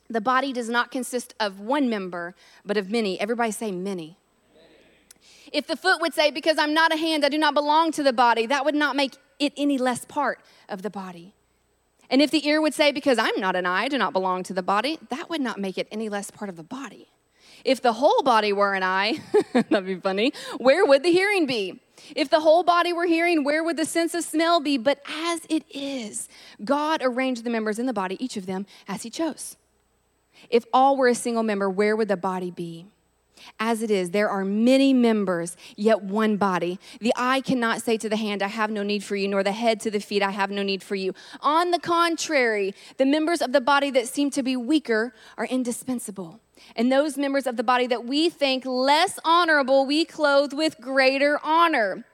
the 0.10 0.20
body 0.20 0.52
does 0.52 0.68
not 0.68 0.90
consist 0.90 1.36
of 1.40 1.60
one 1.60 1.92
member, 1.92 2.34
but 2.66 2.76
of 2.76 2.90
many. 2.90 3.20
Everybody 3.20 3.52
say 3.52 3.72
many. 3.72 4.18
If 5.54 5.68
the 5.68 5.78
foot 5.78 6.02
would 6.02 6.16
say, 6.16 6.32
Because 6.32 6.58
I'm 6.58 6.74
not 6.74 6.92
a 6.92 6.98
hand, 6.98 7.24
I 7.24 7.30
do 7.30 7.38
not 7.38 7.54
belong 7.54 7.92
to 7.92 8.02
the 8.02 8.14
body, 8.14 8.48
that 8.48 8.66
would 8.66 8.74
not 8.74 8.96
make 8.96 9.16
it 9.38 9.54
any 9.56 9.78
less 9.78 10.06
part 10.06 10.40
of 10.68 10.82
the 10.82 10.90
body. 10.90 11.36
And 12.10 12.22
if 12.22 12.32
the 12.32 12.48
ear 12.48 12.62
would 12.62 12.74
say, 12.74 12.92
Because 12.92 13.18
I'm 13.18 13.40
not 13.40 13.56
an 13.56 13.66
eye, 13.66 13.84
I 13.84 13.88
do 13.88 13.98
not 13.98 14.14
belong 14.14 14.44
to 14.44 14.54
the 14.54 14.64
body, 14.64 15.00
that 15.10 15.30
would 15.30 15.42
not 15.42 15.60
make 15.60 15.78
it 15.78 15.88
any 15.92 16.10
less 16.10 16.32
part 16.32 16.50
of 16.50 16.56
the 16.56 16.64
body. 16.64 17.10
If 17.66 17.82
the 17.82 17.94
whole 17.94 18.22
body 18.24 18.54
were 18.54 18.74
an 18.74 18.84
eye, 18.84 19.20
that'd 19.54 19.86
be 19.86 19.96
funny, 19.96 20.32
where 20.58 20.86
would 20.86 21.04
the 21.04 21.12
hearing 21.12 21.46
be? 21.46 21.82
If 22.16 22.30
the 22.30 22.40
whole 22.40 22.64
body 22.64 22.94
were 22.94 23.06
hearing, 23.06 23.44
where 23.44 23.64
would 23.64 23.76
the 23.76 23.86
sense 23.86 24.14
of 24.14 24.24
smell 24.24 24.60
be? 24.60 24.78
But 24.78 25.02
as 25.08 25.42
it 25.50 25.64
is, 25.70 26.30
God 26.64 27.02
arranged 27.04 27.44
the 27.44 27.50
members 27.50 27.80
in 27.80 27.86
the 27.86 27.94
body, 27.94 28.24
each 28.24 28.38
of 28.38 28.46
them, 28.46 28.66
as 28.88 29.04
He 29.04 29.10
chose. 29.10 29.58
If 30.50 30.64
all 30.72 30.96
were 30.96 31.08
a 31.08 31.16
single 31.16 31.44
member, 31.44 31.70
where 31.70 31.96
would 31.96 32.08
the 32.08 32.18
body 32.18 32.52
be? 32.52 32.86
As 33.60 33.82
it 33.82 33.92
is, 33.92 34.12
there 34.12 34.30
are 34.30 34.46
many 34.46 34.94
members, 34.94 35.58
yet 35.76 36.02
one 36.04 36.38
body. 36.38 36.80
The 37.00 37.14
eye 37.16 37.42
cannot 37.42 37.82
say 37.82 37.98
to 37.98 38.10
the 38.10 38.18
hand, 38.18 38.42
I 38.42 38.48
have 38.48 38.72
no 38.72 38.84
need 38.84 39.04
for 39.04 39.16
you, 39.16 39.28
nor 39.28 39.44
the 39.44 39.52
head 39.52 39.80
to 39.82 39.92
the 39.92 40.00
feet, 40.00 40.24
I 40.24 40.32
have 40.32 40.52
no 40.52 40.64
need 40.64 40.84
for 40.84 40.96
you. 40.96 41.14
On 41.42 41.72
the 41.72 41.80
contrary, 41.80 42.74
the 42.98 43.06
members 43.06 43.42
of 43.42 43.52
the 43.52 43.62
body 43.62 43.92
that 43.92 44.08
seem 44.08 44.32
to 44.32 44.44
be 44.44 44.56
weaker 44.56 45.14
are 45.38 45.46
indispensable. 45.46 46.40
And 46.76 46.92
those 46.92 47.18
members 47.18 47.48
of 47.48 47.58
the 47.58 47.64
body 47.64 47.88
that 47.88 48.06
we 48.06 48.30
think 48.30 48.66
less 48.66 49.20
honorable, 49.24 49.86
we 49.86 50.06
clothe 50.06 50.54
with 50.54 50.80
greater 50.82 51.40
honor. 51.44 52.06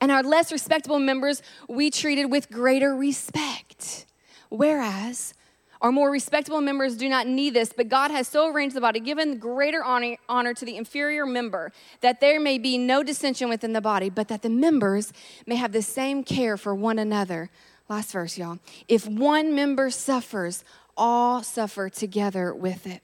And 0.00 0.10
our 0.10 0.22
less 0.22 0.50
respectable 0.50 0.98
members, 0.98 1.42
we 1.68 1.90
treated 1.90 2.26
with 2.26 2.50
greater 2.50 2.96
respect. 2.96 4.06
Whereas 4.48 5.34
our 5.80 5.90
more 5.90 6.10
respectable 6.10 6.60
members 6.60 6.96
do 6.96 7.08
not 7.08 7.26
need 7.26 7.54
this, 7.54 7.72
but 7.74 7.88
God 7.88 8.10
has 8.10 8.28
so 8.28 8.52
arranged 8.52 8.76
the 8.76 8.80
body, 8.80 9.00
given 9.00 9.38
greater 9.38 9.82
honor, 9.82 10.16
honor, 10.28 10.52
to 10.54 10.64
the 10.64 10.76
inferior 10.76 11.24
member, 11.24 11.72
that 12.02 12.20
there 12.20 12.38
may 12.38 12.58
be 12.58 12.76
no 12.76 13.02
dissension 13.02 13.48
within 13.48 13.72
the 13.72 13.80
body, 13.80 14.10
but 14.10 14.28
that 14.28 14.42
the 14.42 14.50
members 14.50 15.12
may 15.46 15.56
have 15.56 15.72
the 15.72 15.82
same 15.82 16.22
care 16.22 16.56
for 16.56 16.74
one 16.74 16.98
another. 16.98 17.50
Last 17.88 18.12
verse, 18.12 18.36
y'all. 18.36 18.58
If 18.88 19.06
one 19.06 19.54
member 19.54 19.90
suffers, 19.90 20.64
all 20.96 21.42
suffer 21.42 21.88
together 21.88 22.54
with 22.54 22.86
it. 22.86 23.02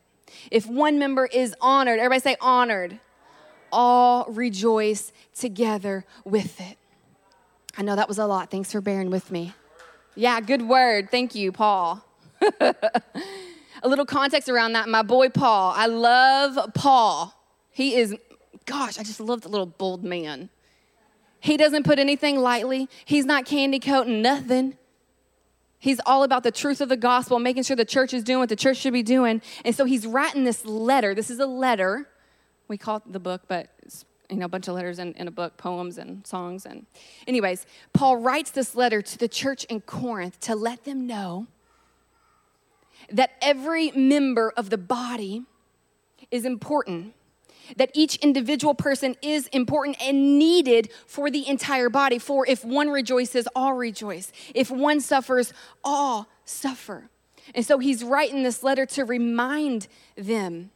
If 0.50 0.66
one 0.66 0.98
member 0.98 1.26
is 1.26 1.54
honored, 1.60 1.98
everybody 1.98 2.20
say 2.20 2.36
honored, 2.40 3.00
all 3.72 4.26
rejoice 4.28 5.12
together 5.34 6.04
with 6.24 6.60
it. 6.60 6.76
I 7.78 7.82
know 7.82 7.96
that 7.96 8.08
was 8.08 8.18
a 8.18 8.26
lot. 8.26 8.50
Thanks 8.50 8.70
for 8.70 8.80
bearing 8.80 9.10
with 9.10 9.30
me. 9.30 9.54
Yeah, 10.14 10.40
good 10.40 10.62
word. 10.62 11.10
Thank 11.10 11.34
you, 11.34 11.52
Paul. 11.52 12.05
a 12.60 13.88
little 13.88 14.06
context 14.06 14.48
around 14.48 14.72
that. 14.72 14.88
My 14.88 15.02
boy 15.02 15.28
Paul. 15.28 15.72
I 15.76 15.86
love 15.86 16.72
Paul. 16.74 17.34
He 17.70 17.96
is, 17.96 18.14
gosh, 18.64 18.98
I 18.98 19.02
just 19.02 19.20
love 19.20 19.42
the 19.42 19.48
little 19.48 19.66
bold 19.66 20.02
man. 20.02 20.50
He 21.40 21.56
doesn't 21.56 21.84
put 21.84 21.98
anything 21.98 22.38
lightly, 22.38 22.88
he's 23.04 23.24
not 23.24 23.44
candy 23.44 23.78
coating 23.78 24.22
nothing. 24.22 24.76
He's 25.78 26.00
all 26.06 26.24
about 26.24 26.42
the 26.42 26.50
truth 26.50 26.80
of 26.80 26.88
the 26.88 26.96
gospel, 26.96 27.38
making 27.38 27.62
sure 27.62 27.76
the 27.76 27.84
church 27.84 28.14
is 28.14 28.24
doing 28.24 28.38
what 28.40 28.48
the 28.48 28.56
church 28.56 28.78
should 28.78 28.94
be 28.94 29.02
doing. 29.02 29.42
And 29.64 29.74
so 29.74 29.84
he's 29.84 30.06
writing 30.06 30.42
this 30.42 30.64
letter. 30.64 31.14
This 31.14 31.30
is 31.30 31.38
a 31.38 31.46
letter. 31.46 32.08
We 32.66 32.78
call 32.78 32.96
it 32.96 33.12
the 33.12 33.20
book, 33.20 33.42
but 33.46 33.68
you 34.30 34.38
know, 34.38 34.46
a 34.46 34.48
bunch 34.48 34.68
of 34.68 34.74
letters 34.74 34.98
in, 34.98 35.12
in 35.14 35.28
a 35.28 35.30
book, 35.30 35.56
poems 35.56 35.98
and 35.98 36.26
songs. 36.26 36.66
And 36.66 36.86
anyways, 37.26 37.66
Paul 37.92 38.16
writes 38.16 38.50
this 38.50 38.74
letter 38.74 39.02
to 39.02 39.18
the 39.18 39.28
church 39.28 39.64
in 39.64 39.80
Corinth 39.82 40.40
to 40.40 40.56
let 40.56 40.84
them 40.84 41.06
know 41.06 41.46
that 43.10 43.32
every 43.40 43.90
member 43.92 44.52
of 44.56 44.70
the 44.70 44.78
body 44.78 45.44
is 46.30 46.44
important, 46.44 47.14
that 47.76 47.90
each 47.94 48.16
individual 48.16 48.74
person 48.74 49.16
is 49.22 49.46
important 49.48 49.96
and 50.00 50.38
needed 50.38 50.90
for 51.06 51.30
the 51.30 51.48
entire 51.48 51.88
body. 51.88 52.18
For 52.18 52.46
if 52.46 52.64
one 52.64 52.90
rejoices, 52.90 53.48
all 53.54 53.74
rejoice. 53.74 54.32
If 54.54 54.70
one 54.70 55.00
suffers, 55.00 55.52
all 55.84 56.28
suffer. 56.44 57.08
And 57.54 57.64
so 57.64 57.78
he's 57.78 58.02
writing 58.02 58.42
this 58.42 58.62
letter 58.62 58.86
to 58.86 59.04
remind 59.04 59.88
them. 60.16 60.70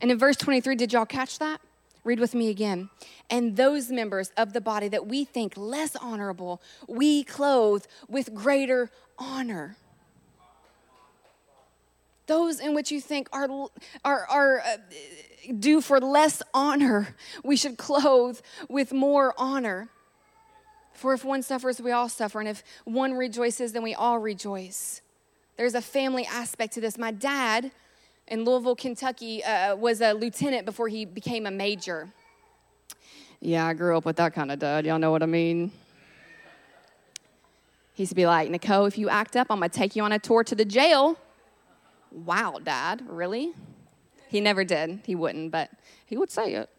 And 0.00 0.10
in 0.10 0.18
verse 0.18 0.36
23, 0.36 0.76
did 0.76 0.92
y'all 0.92 1.06
catch 1.06 1.38
that? 1.38 1.60
Read 2.02 2.20
with 2.20 2.34
me 2.34 2.50
again. 2.50 2.90
And 3.30 3.56
those 3.56 3.90
members 3.90 4.30
of 4.36 4.52
the 4.52 4.60
body 4.60 4.88
that 4.88 5.06
we 5.06 5.24
think 5.24 5.54
less 5.56 5.96
honorable, 5.96 6.60
we 6.86 7.24
clothe 7.24 7.86
with 8.08 8.34
greater 8.34 8.90
honor 9.18 9.76
those 12.26 12.60
in 12.60 12.74
which 12.74 12.90
you 12.90 13.00
think 13.00 13.28
are, 13.32 13.48
are, 14.04 14.26
are 14.26 14.60
uh, 14.60 14.76
due 15.58 15.80
for 15.80 16.00
less 16.00 16.42
honor, 16.52 17.14
we 17.42 17.56
should 17.56 17.76
clothe 17.76 18.40
with 18.68 18.92
more 18.92 19.34
honor. 19.36 19.88
For 20.92 21.12
if 21.12 21.24
one 21.24 21.42
suffers, 21.42 21.80
we 21.80 21.90
all 21.90 22.08
suffer. 22.08 22.40
And 22.40 22.48
if 22.48 22.62
one 22.84 23.14
rejoices, 23.14 23.72
then 23.72 23.82
we 23.82 23.94
all 23.94 24.18
rejoice. 24.18 25.02
There's 25.56 25.74
a 25.74 25.82
family 25.82 26.24
aspect 26.26 26.74
to 26.74 26.80
this. 26.80 26.96
My 26.96 27.10
dad 27.10 27.72
in 28.28 28.44
Louisville, 28.44 28.76
Kentucky, 28.76 29.44
uh, 29.44 29.76
was 29.76 30.00
a 30.00 30.12
lieutenant 30.12 30.64
before 30.64 30.88
he 30.88 31.04
became 31.04 31.46
a 31.46 31.50
major. 31.50 32.08
Yeah, 33.40 33.66
I 33.66 33.74
grew 33.74 33.96
up 33.96 34.06
with 34.06 34.16
that 34.16 34.32
kind 34.32 34.50
of 34.50 34.58
dad. 34.58 34.86
Y'all 34.86 34.98
know 34.98 35.10
what 35.10 35.22
I 35.22 35.26
mean? 35.26 35.70
He 37.92 38.02
used 38.02 38.10
to 38.10 38.16
be 38.16 38.26
like, 38.26 38.50
Nicole, 38.50 38.86
if 38.86 38.96
you 38.96 39.08
act 39.08 39.36
up, 39.36 39.48
I'm 39.50 39.58
going 39.58 39.70
to 39.70 39.76
take 39.76 39.94
you 39.94 40.02
on 40.02 40.12
a 40.12 40.18
tour 40.18 40.42
to 40.44 40.54
the 40.54 40.64
jail. 40.64 41.18
Wow, 42.14 42.60
Dad, 42.62 43.02
really? 43.08 43.52
He 44.28 44.40
never 44.40 44.64
did. 44.64 45.00
He 45.04 45.14
wouldn't, 45.14 45.50
but 45.50 45.70
he 46.06 46.16
would 46.16 46.30
say 46.30 46.54
it. 46.54 46.70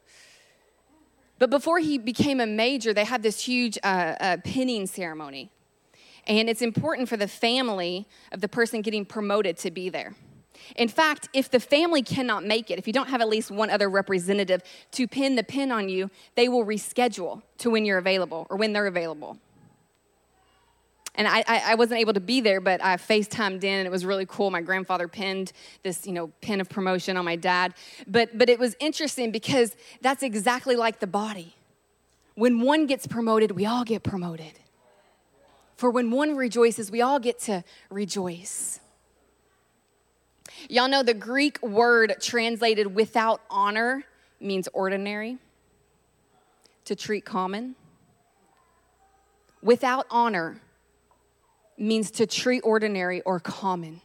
But 1.38 1.50
before 1.50 1.80
he 1.80 1.98
became 1.98 2.39
a 2.39 2.48
major, 2.48 2.94
they 2.94 3.04
had 3.04 3.22
this 3.22 3.42
huge 3.42 3.77
uh, 3.84 4.15
uh, 4.20 4.38
pinning 4.46 4.88
ceremony. 4.88 5.51
And 6.25 6.50
it's 6.50 6.62
important 6.62 7.10
for 7.10 7.18
the 7.18 7.27
family 7.27 8.08
of 8.32 8.39
the 8.39 8.48
person 8.48 8.82
getting 8.82 9.06
promoted 9.06 9.58
to 9.58 9.72
be 9.72 9.89
there. 9.89 10.15
In 10.77 10.88
fact, 10.88 11.27
if 11.34 11.51
the 11.51 11.60
family 11.60 12.01
cannot 12.01 12.46
make 12.46 12.72
it, 12.72 12.80
if 12.80 12.88
you 12.88 12.94
don't 12.94 13.10
have 13.10 13.20
at 13.20 13.27
least 13.27 13.51
one 13.51 13.70
other 13.70 13.89
representative 13.89 14.63
to 14.92 15.08
pin 15.08 15.36
the 15.36 15.44
pin 15.44 15.72
on 15.72 15.89
you, 15.89 16.10
they 16.36 16.48
will 16.48 16.65
reschedule 16.65 17.42
to 17.58 17.70
when 17.70 17.84
you're 17.84 17.98
available 17.98 18.48
or 18.50 18.56
when 18.56 18.72
they're 18.72 18.88
available 18.88 19.38
and 21.17 21.27
I, 21.27 21.43
I, 21.48 21.75
wasn't 21.75 22.00
able 22.01 22.13
to 22.13 22.19
be 22.19 22.41
there, 22.41 22.60
but 22.60 22.84
I 22.84 22.98
FaceTimed 22.98 23.63
in, 23.63 23.79
and 23.79 23.88
it 23.88 23.91
was 23.91 24.05
really 24.05 24.25
cool. 24.25 24.51
My 24.51 24.62
grandfather 24.62 25.07
pinned 25.07 25.51
this, 25.84 26.05
you 26.05 26.13
know, 26.13 26.27
pin 26.41 26.62
of 26.62 26.69
promotion 26.69 27.17
on 27.17 27.25
my 27.25 27.36
dad. 27.36 27.74
But, 28.07 28.38
but 28.38 28.50
it 28.50 28.60
was 28.60 28.75
interesting 28.79 29.31
because 29.31 29.75
that's 30.01 30.24
exactly 30.24 30.75
like 30.75 31.00
the 31.00 31.07
body. 31.07 31.55
When 32.36 32.60
one 32.60 32.86
gets 32.86 33.07
promoted, 33.07 33.51
we 33.51 33.65
all 33.65 33.84
get 33.84 34.03
promoted. 34.03 34.60
For 35.77 35.89
when 35.89 36.12
one 36.12 36.36
rejoices, 36.36 36.91
we 36.91 37.01
all 37.01 37.19
get 37.19 37.39
to 37.41 37.63
rejoice. 37.89 38.79
Y'all 40.69 40.88
know 40.88 41.03
the 41.03 41.13
Greek 41.13 41.62
word 41.62 42.15
translated 42.22 42.93
without 42.95 43.41
honor 43.50 44.05
means 44.39 44.67
ordinary. 44.74 45.38
to 46.86 46.95
treat 46.95 47.25
common. 47.25 47.75
Without 49.63 50.05
honor 50.12 50.62
means 51.77 52.12
to 52.12 52.25
treat 52.25 52.62
ordinary 52.62 53.22
or 53.22 53.39
common. 53.39 54.01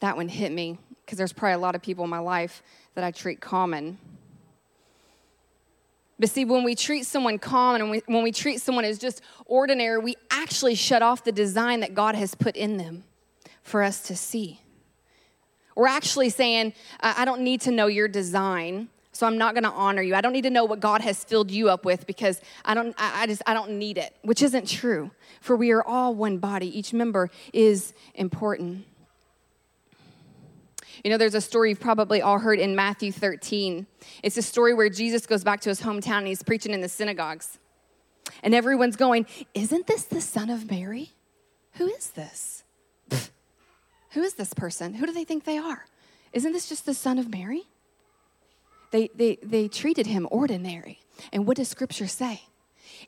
That 0.00 0.16
one 0.16 0.28
hit 0.28 0.52
me 0.52 0.78
because 1.04 1.18
there's 1.18 1.32
probably 1.32 1.54
a 1.54 1.58
lot 1.58 1.74
of 1.74 1.82
people 1.82 2.04
in 2.04 2.10
my 2.10 2.18
life 2.18 2.62
that 2.94 3.04
I 3.04 3.10
treat 3.10 3.40
common. 3.40 3.98
But 6.18 6.28
see, 6.28 6.44
when 6.44 6.64
we 6.64 6.74
treat 6.74 7.06
someone 7.06 7.38
common 7.38 7.80
and 7.80 7.90
we, 7.90 8.02
when 8.06 8.22
we 8.22 8.30
treat 8.30 8.60
someone 8.60 8.84
as 8.84 8.98
just 8.98 9.22
ordinary, 9.46 9.98
we 9.98 10.16
actually 10.30 10.74
shut 10.74 11.02
off 11.02 11.24
the 11.24 11.32
design 11.32 11.80
that 11.80 11.94
God 11.94 12.14
has 12.14 12.34
put 12.34 12.56
in 12.56 12.76
them 12.76 13.04
for 13.62 13.82
us 13.82 14.02
to 14.02 14.16
see. 14.16 14.60
We're 15.74 15.86
actually 15.86 16.28
saying, 16.28 16.74
I 17.00 17.24
don't 17.24 17.40
need 17.40 17.62
to 17.62 17.70
know 17.70 17.86
your 17.86 18.08
design, 18.08 18.88
so 19.20 19.26
I'm 19.26 19.36
not 19.36 19.52
going 19.52 19.64
to 19.64 19.70
honor 19.70 20.00
you. 20.00 20.14
I 20.14 20.22
don't 20.22 20.32
need 20.32 20.44
to 20.44 20.50
know 20.50 20.64
what 20.64 20.80
God 20.80 21.02
has 21.02 21.22
filled 21.22 21.50
you 21.50 21.68
up 21.68 21.84
with 21.84 22.06
because 22.06 22.40
I 22.64 22.72
don't 22.72 22.94
I, 22.96 23.24
I 23.24 23.26
just 23.26 23.42
I 23.46 23.52
don't 23.52 23.72
need 23.72 23.98
it, 23.98 24.16
which 24.22 24.40
isn't 24.40 24.66
true. 24.66 25.10
For 25.42 25.56
we 25.56 25.72
are 25.72 25.86
all 25.86 26.14
one 26.14 26.38
body. 26.38 26.66
Each 26.78 26.94
member 26.94 27.28
is 27.52 27.92
important. 28.14 28.86
You 31.04 31.10
know, 31.10 31.18
there's 31.18 31.34
a 31.34 31.40
story 31.42 31.68
you've 31.68 31.80
probably 31.80 32.22
all 32.22 32.38
heard 32.38 32.58
in 32.58 32.74
Matthew 32.74 33.12
13. 33.12 33.86
It's 34.22 34.38
a 34.38 34.42
story 34.42 34.72
where 34.72 34.88
Jesus 34.88 35.26
goes 35.26 35.44
back 35.44 35.60
to 35.60 35.68
his 35.68 35.82
hometown 35.82 36.20
and 36.20 36.28
he's 36.28 36.42
preaching 36.42 36.72
in 36.72 36.80
the 36.80 36.88
synagogues. 36.88 37.58
And 38.42 38.54
everyone's 38.54 38.96
going, 38.96 39.26
Isn't 39.52 39.86
this 39.86 40.04
the 40.04 40.22
son 40.22 40.48
of 40.48 40.70
Mary? 40.70 41.10
Who 41.72 41.88
is 41.88 42.08
this? 42.08 42.64
Who 44.12 44.22
is 44.22 44.32
this 44.32 44.54
person? 44.54 44.94
Who 44.94 45.04
do 45.04 45.12
they 45.12 45.24
think 45.24 45.44
they 45.44 45.58
are? 45.58 45.84
Isn't 46.32 46.52
this 46.52 46.70
just 46.70 46.86
the 46.86 46.94
son 46.94 47.18
of 47.18 47.28
Mary? 47.28 47.64
They, 48.90 49.10
they, 49.14 49.38
they 49.42 49.68
treated 49.68 50.06
him 50.06 50.26
ordinary. 50.30 51.00
And 51.32 51.46
what 51.46 51.56
does 51.56 51.68
scripture 51.68 52.06
say? 52.06 52.42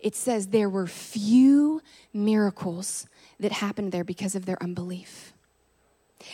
It 0.00 0.14
says 0.14 0.48
there 0.48 0.70
were 0.70 0.86
few 0.86 1.82
miracles 2.12 3.06
that 3.40 3.52
happened 3.52 3.92
there 3.92 4.04
because 4.04 4.34
of 4.34 4.46
their 4.46 4.62
unbelief 4.62 5.32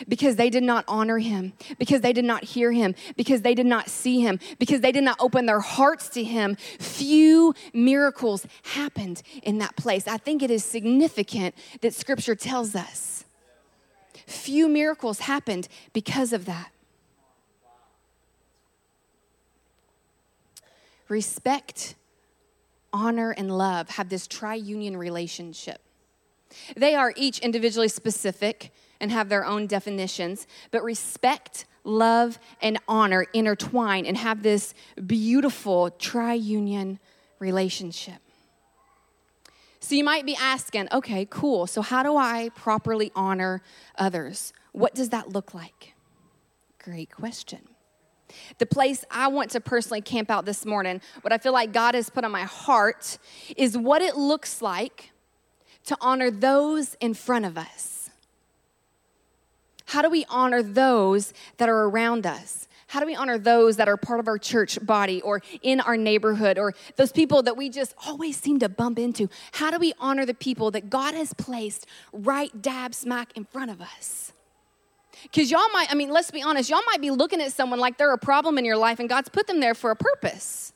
because 0.07 0.35
they 0.35 0.49
did 0.49 0.63
not 0.63 0.85
honor 0.87 1.17
him, 1.17 1.53
because 1.77 2.01
they 2.01 2.13
did 2.13 2.25
not 2.25 2.43
hear 2.43 2.71
him, 2.71 2.95
because 3.15 3.41
they 3.41 3.55
did 3.55 3.65
not 3.65 3.89
see 3.89 4.21
him, 4.21 4.39
because 4.57 4.81
they 4.81 4.91
did 4.91 5.03
not 5.03 5.17
open 5.19 5.45
their 5.45 5.59
hearts 5.59 6.09
to 6.09 6.23
him, 6.23 6.55
few 6.79 7.53
miracles 7.73 8.45
happened 8.63 9.21
in 9.43 9.57
that 9.59 9.75
place. 9.75 10.07
I 10.07 10.17
think 10.17 10.43
it 10.43 10.51
is 10.51 10.63
significant 10.63 11.55
that 11.81 11.93
scripture 11.93 12.35
tells 12.35 12.75
us 12.75 13.25
few 14.25 14.67
miracles 14.67 15.19
happened 15.19 15.67
because 15.91 16.33
of 16.33 16.45
that. 16.45 16.71
Respect, 21.09 21.95
honor, 22.93 23.31
and 23.31 23.55
love 23.55 23.89
have 23.89 24.09
this 24.09 24.27
triunion 24.27 24.95
relationship. 24.95 25.81
They 26.75 26.95
are 26.95 27.13
each 27.15 27.39
individually 27.39 27.87
specific 27.87 28.71
and 28.99 29.11
have 29.11 29.29
their 29.29 29.45
own 29.45 29.67
definitions, 29.67 30.47
but 30.71 30.83
respect, 30.83 31.65
love, 31.83 32.39
and 32.61 32.77
honor 32.87 33.25
intertwine 33.33 34.05
and 34.05 34.17
have 34.17 34.43
this 34.43 34.73
beautiful 35.05 35.91
triunion 35.91 36.99
relationship. 37.39 38.21
So 39.79 39.95
you 39.95 40.03
might 40.03 40.25
be 40.25 40.35
asking, 40.35 40.89
okay, 40.91 41.25
cool. 41.29 41.65
So, 41.65 41.81
how 41.81 42.03
do 42.03 42.17
I 42.17 42.49
properly 42.55 43.11
honor 43.15 43.61
others? 43.97 44.53
What 44.73 44.93
does 44.93 45.09
that 45.09 45.29
look 45.29 45.53
like? 45.53 45.93
Great 46.83 47.11
question. 47.11 47.61
The 48.57 48.65
place 48.65 49.03
I 49.09 49.27
want 49.27 49.51
to 49.51 49.61
personally 49.61 50.01
camp 50.01 50.29
out 50.29 50.45
this 50.45 50.65
morning, 50.65 51.01
what 51.21 51.31
I 51.31 51.37
feel 51.37 51.53
like 51.53 51.71
God 51.73 51.95
has 51.95 52.09
put 52.09 52.23
on 52.23 52.31
my 52.31 52.43
heart, 52.43 53.17
is 53.55 53.77
what 53.77 54.01
it 54.01 54.15
looks 54.15 54.61
like 54.61 55.11
to 55.85 55.97
honor 56.01 56.29
those 56.29 56.95
in 56.99 57.13
front 57.13 57.45
of 57.45 57.57
us. 57.57 58.09
How 59.85 60.03
do 60.03 60.09
we 60.09 60.25
honor 60.29 60.61
those 60.61 61.33
that 61.57 61.67
are 61.67 61.85
around 61.85 62.27
us? 62.27 62.67
How 62.89 62.99
do 62.99 63.05
we 63.05 63.15
honor 63.15 63.37
those 63.37 63.77
that 63.77 63.87
are 63.87 63.97
part 63.97 64.19
of 64.19 64.27
our 64.27 64.37
church 64.37 64.83
body 64.83 65.21
or 65.21 65.41
in 65.61 65.79
our 65.79 65.95
neighborhood 65.95 66.57
or 66.57 66.73
those 66.95 67.11
people 67.11 67.43
that 67.43 67.55
we 67.55 67.69
just 67.69 67.93
always 68.05 68.35
seem 68.35 68.59
to 68.59 68.69
bump 68.69 68.97
into? 68.97 69.29
How 69.51 69.69
do 69.69 69.77
we 69.77 69.93
honor 69.99 70.25
the 70.25 70.33
people 70.33 70.71
that 70.71 70.89
God 70.89 71.13
has 71.13 71.33
placed 71.33 71.85
right 72.11 72.61
dab 72.61 72.95
smack 72.95 73.31
in 73.35 73.45
front 73.45 73.69
of 73.69 73.79
us? 73.79 74.33
Because 75.23 75.51
y'all 75.51 75.67
might, 75.73 75.91
I 75.91 75.95
mean, 75.95 76.09
let's 76.09 76.31
be 76.31 76.41
honest, 76.41 76.69
y'all 76.69 76.81
might 76.87 77.01
be 77.01 77.11
looking 77.11 77.41
at 77.41 77.51
someone 77.51 77.79
like 77.79 77.97
they're 77.97 78.13
a 78.13 78.17
problem 78.17 78.57
in 78.57 78.65
your 78.65 78.77
life 78.77 78.99
and 78.99 79.09
God's 79.09 79.29
put 79.29 79.47
them 79.47 79.59
there 79.59 79.75
for 79.75 79.91
a 79.91 79.95
purpose. 79.95 80.73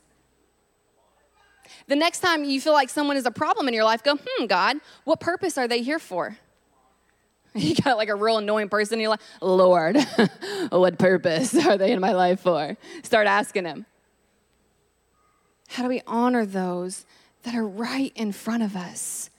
The 1.86 1.96
next 1.96 2.20
time 2.20 2.44
you 2.44 2.60
feel 2.60 2.72
like 2.72 2.88
someone 2.88 3.16
is 3.16 3.26
a 3.26 3.30
problem 3.30 3.68
in 3.68 3.74
your 3.74 3.84
life, 3.84 4.02
go, 4.02 4.16
hmm, 4.16 4.46
God, 4.46 4.78
what 5.04 5.20
purpose 5.20 5.58
are 5.58 5.68
they 5.68 5.82
here 5.82 5.98
for? 5.98 6.36
You 7.56 7.76
got 7.76 7.96
like 7.96 8.08
a 8.08 8.16
real 8.16 8.38
annoying 8.38 8.68
person, 8.68 8.98
you're 8.98 9.10
like, 9.10 9.20
Lord, 9.40 9.96
what 10.70 10.98
purpose 10.98 11.54
are 11.64 11.78
they 11.78 11.92
in 11.92 12.00
my 12.00 12.10
life 12.10 12.40
for? 12.40 12.76
Start 13.04 13.28
asking 13.28 13.64
him. 13.64 13.86
How 15.68 15.84
do 15.84 15.88
we 15.88 16.02
honor 16.04 16.44
those 16.44 17.06
that 17.44 17.54
are 17.54 17.64
right 17.64 18.12
in 18.16 18.32
front 18.32 18.64
of 18.64 18.74
us? 18.74 19.30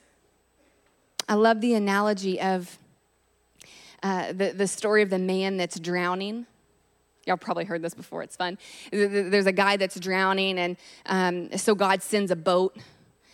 I 1.28 1.34
love 1.34 1.60
the 1.60 1.74
analogy 1.74 2.40
of 2.40 2.80
uh, 4.06 4.34
the, 4.34 4.52
the 4.52 4.68
story 4.68 5.02
of 5.02 5.10
the 5.10 5.18
man 5.18 5.58
that's 5.58 5.80
drowning. 5.80 6.46
Y'all 7.26 7.38
probably 7.38 7.66
heard 7.66 7.82
this 7.82 7.96
before, 7.96 8.22
it's 8.22 8.36
fun. 8.36 8.60
There's 8.92 9.48
a 9.48 9.52
guy 9.52 9.78
that's 9.78 10.00
drowning, 10.00 10.60
and 10.60 10.78
um, 11.08 11.58
so 11.58 11.74
God 11.74 12.04
sends 12.04 12.30
a 12.30 12.36
boat. 12.36 12.78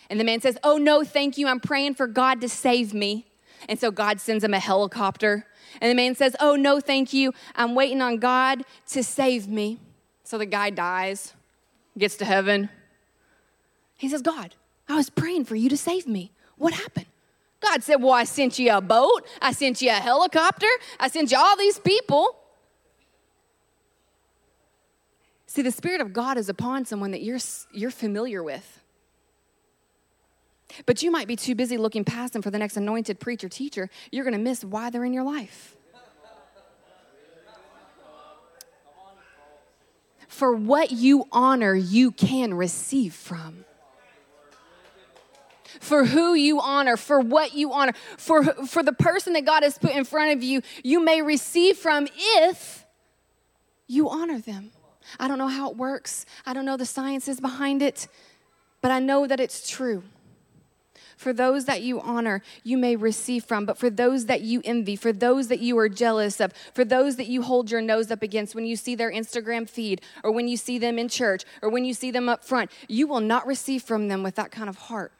And 0.08 0.18
the 0.18 0.24
man 0.24 0.40
says, 0.40 0.56
Oh, 0.64 0.78
no, 0.78 1.04
thank 1.04 1.36
you. 1.36 1.46
I'm 1.46 1.60
praying 1.60 1.96
for 1.96 2.06
God 2.06 2.40
to 2.40 2.48
save 2.48 2.94
me. 2.94 3.26
And 3.68 3.78
so 3.78 3.90
God 3.90 4.18
sends 4.18 4.42
him 4.42 4.54
a 4.54 4.58
helicopter. 4.58 5.46
And 5.82 5.90
the 5.90 5.94
man 5.94 6.14
says, 6.14 6.34
Oh, 6.40 6.56
no, 6.56 6.80
thank 6.80 7.12
you. 7.12 7.34
I'm 7.54 7.74
waiting 7.74 8.00
on 8.00 8.16
God 8.16 8.64
to 8.88 9.04
save 9.04 9.48
me. 9.48 9.78
So 10.24 10.38
the 10.38 10.46
guy 10.46 10.70
dies, 10.70 11.34
gets 11.98 12.16
to 12.16 12.24
heaven. 12.24 12.70
He 13.96 14.08
says, 14.08 14.22
God, 14.22 14.54
I 14.88 14.96
was 14.96 15.10
praying 15.10 15.44
for 15.44 15.54
you 15.54 15.68
to 15.68 15.76
save 15.76 16.06
me. 16.06 16.32
What 16.56 16.72
happened? 16.72 17.06
God 17.62 17.82
said, 17.82 17.96
Well, 17.96 18.12
I 18.12 18.24
sent 18.24 18.58
you 18.58 18.72
a 18.72 18.80
boat, 18.80 19.26
I 19.40 19.52
sent 19.52 19.80
you 19.80 19.90
a 19.90 19.94
helicopter, 19.94 20.66
I 20.98 21.08
sent 21.08 21.30
you 21.30 21.38
all 21.38 21.56
these 21.56 21.78
people. 21.78 22.36
See, 25.46 25.62
the 25.62 25.70
Spirit 25.70 26.00
of 26.00 26.12
God 26.12 26.38
is 26.38 26.48
upon 26.48 26.86
someone 26.86 27.10
that 27.10 27.22
you're, 27.22 27.38
you're 27.72 27.90
familiar 27.90 28.42
with. 28.42 28.80
But 30.86 31.02
you 31.02 31.10
might 31.10 31.28
be 31.28 31.36
too 31.36 31.54
busy 31.54 31.76
looking 31.76 32.04
past 32.04 32.32
them 32.32 32.40
for 32.40 32.50
the 32.50 32.58
next 32.58 32.78
anointed 32.78 33.20
preacher 33.20 33.48
teacher. 33.48 33.90
You're 34.10 34.24
going 34.24 34.32
to 34.32 34.40
miss 34.40 34.64
why 34.64 34.88
they're 34.88 35.04
in 35.04 35.12
your 35.12 35.24
life. 35.24 35.76
For 40.26 40.54
what 40.54 40.90
you 40.90 41.26
honor, 41.30 41.74
you 41.74 42.10
can 42.10 42.54
receive 42.54 43.12
from. 43.12 43.66
For 45.82 46.04
who 46.04 46.34
you 46.34 46.60
honor, 46.60 46.96
for 46.96 47.18
what 47.18 47.54
you 47.54 47.72
honor, 47.72 47.92
for, 48.16 48.44
for 48.44 48.84
the 48.84 48.92
person 48.92 49.32
that 49.32 49.44
God 49.44 49.64
has 49.64 49.78
put 49.78 49.90
in 49.90 50.04
front 50.04 50.30
of 50.30 50.40
you, 50.40 50.62
you 50.84 51.04
may 51.04 51.22
receive 51.22 51.76
from 51.76 52.06
if 52.16 52.86
you 53.88 54.08
honor 54.08 54.38
them. 54.38 54.70
I 55.18 55.26
don't 55.26 55.38
know 55.38 55.48
how 55.48 55.72
it 55.72 55.76
works, 55.76 56.24
I 56.46 56.54
don't 56.54 56.64
know 56.64 56.76
the 56.76 56.86
sciences 56.86 57.40
behind 57.40 57.82
it, 57.82 58.06
but 58.80 58.92
I 58.92 59.00
know 59.00 59.26
that 59.26 59.40
it's 59.40 59.68
true. 59.68 60.04
For 61.16 61.32
those 61.32 61.64
that 61.64 61.82
you 61.82 62.00
honor, 62.00 62.42
you 62.62 62.78
may 62.78 62.94
receive 62.94 63.44
from, 63.44 63.66
but 63.66 63.76
for 63.76 63.90
those 63.90 64.26
that 64.26 64.40
you 64.40 64.62
envy, 64.64 64.94
for 64.94 65.12
those 65.12 65.48
that 65.48 65.58
you 65.58 65.76
are 65.78 65.88
jealous 65.88 66.40
of, 66.40 66.52
for 66.74 66.84
those 66.84 67.16
that 67.16 67.26
you 67.26 67.42
hold 67.42 67.72
your 67.72 67.82
nose 67.82 68.12
up 68.12 68.22
against 68.22 68.54
when 68.54 68.66
you 68.66 68.76
see 68.76 68.94
their 68.94 69.10
Instagram 69.10 69.68
feed 69.68 70.00
or 70.22 70.30
when 70.30 70.46
you 70.46 70.56
see 70.56 70.78
them 70.78 70.96
in 70.96 71.08
church 71.08 71.42
or 71.60 71.68
when 71.68 71.84
you 71.84 71.92
see 71.92 72.12
them 72.12 72.28
up 72.28 72.44
front, 72.44 72.70
you 72.86 73.08
will 73.08 73.20
not 73.20 73.48
receive 73.48 73.82
from 73.82 74.06
them 74.06 74.22
with 74.22 74.36
that 74.36 74.52
kind 74.52 74.68
of 74.68 74.76
heart. 74.76 75.12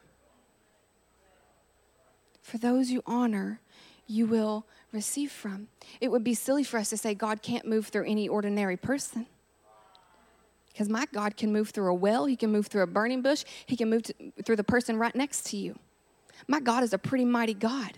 For 2.43 2.57
those 2.57 2.91
you 2.91 3.01
honor, 3.07 3.61
you 4.05 4.27
will 4.27 4.65
receive 4.91 5.31
from. 5.31 5.69
It 5.99 6.11
would 6.11 6.23
be 6.23 6.35
silly 6.35 6.63
for 6.63 6.77
us 6.77 6.89
to 6.89 6.97
say 6.97 7.15
God 7.15 7.41
can't 7.41 7.65
move 7.65 7.87
through 7.87 8.05
any 8.05 8.27
ordinary 8.27 8.77
person. 8.77 9.25
Because 10.71 10.89
my 10.89 11.05
God 11.11 11.37
can 11.37 11.53
move 11.53 11.69
through 11.69 11.89
a 11.89 11.93
well, 11.93 12.25
He 12.25 12.35
can 12.35 12.51
move 12.51 12.67
through 12.67 12.83
a 12.83 12.87
burning 12.87 13.21
bush, 13.21 13.45
He 13.65 13.77
can 13.77 13.89
move 13.89 14.03
to, 14.03 14.13
through 14.43 14.57
the 14.57 14.63
person 14.63 14.97
right 14.97 15.15
next 15.15 15.45
to 15.47 15.57
you. 15.57 15.79
My 16.47 16.59
God 16.59 16.83
is 16.83 16.93
a 16.93 16.97
pretty 16.97 17.25
mighty 17.25 17.53
God. 17.53 17.97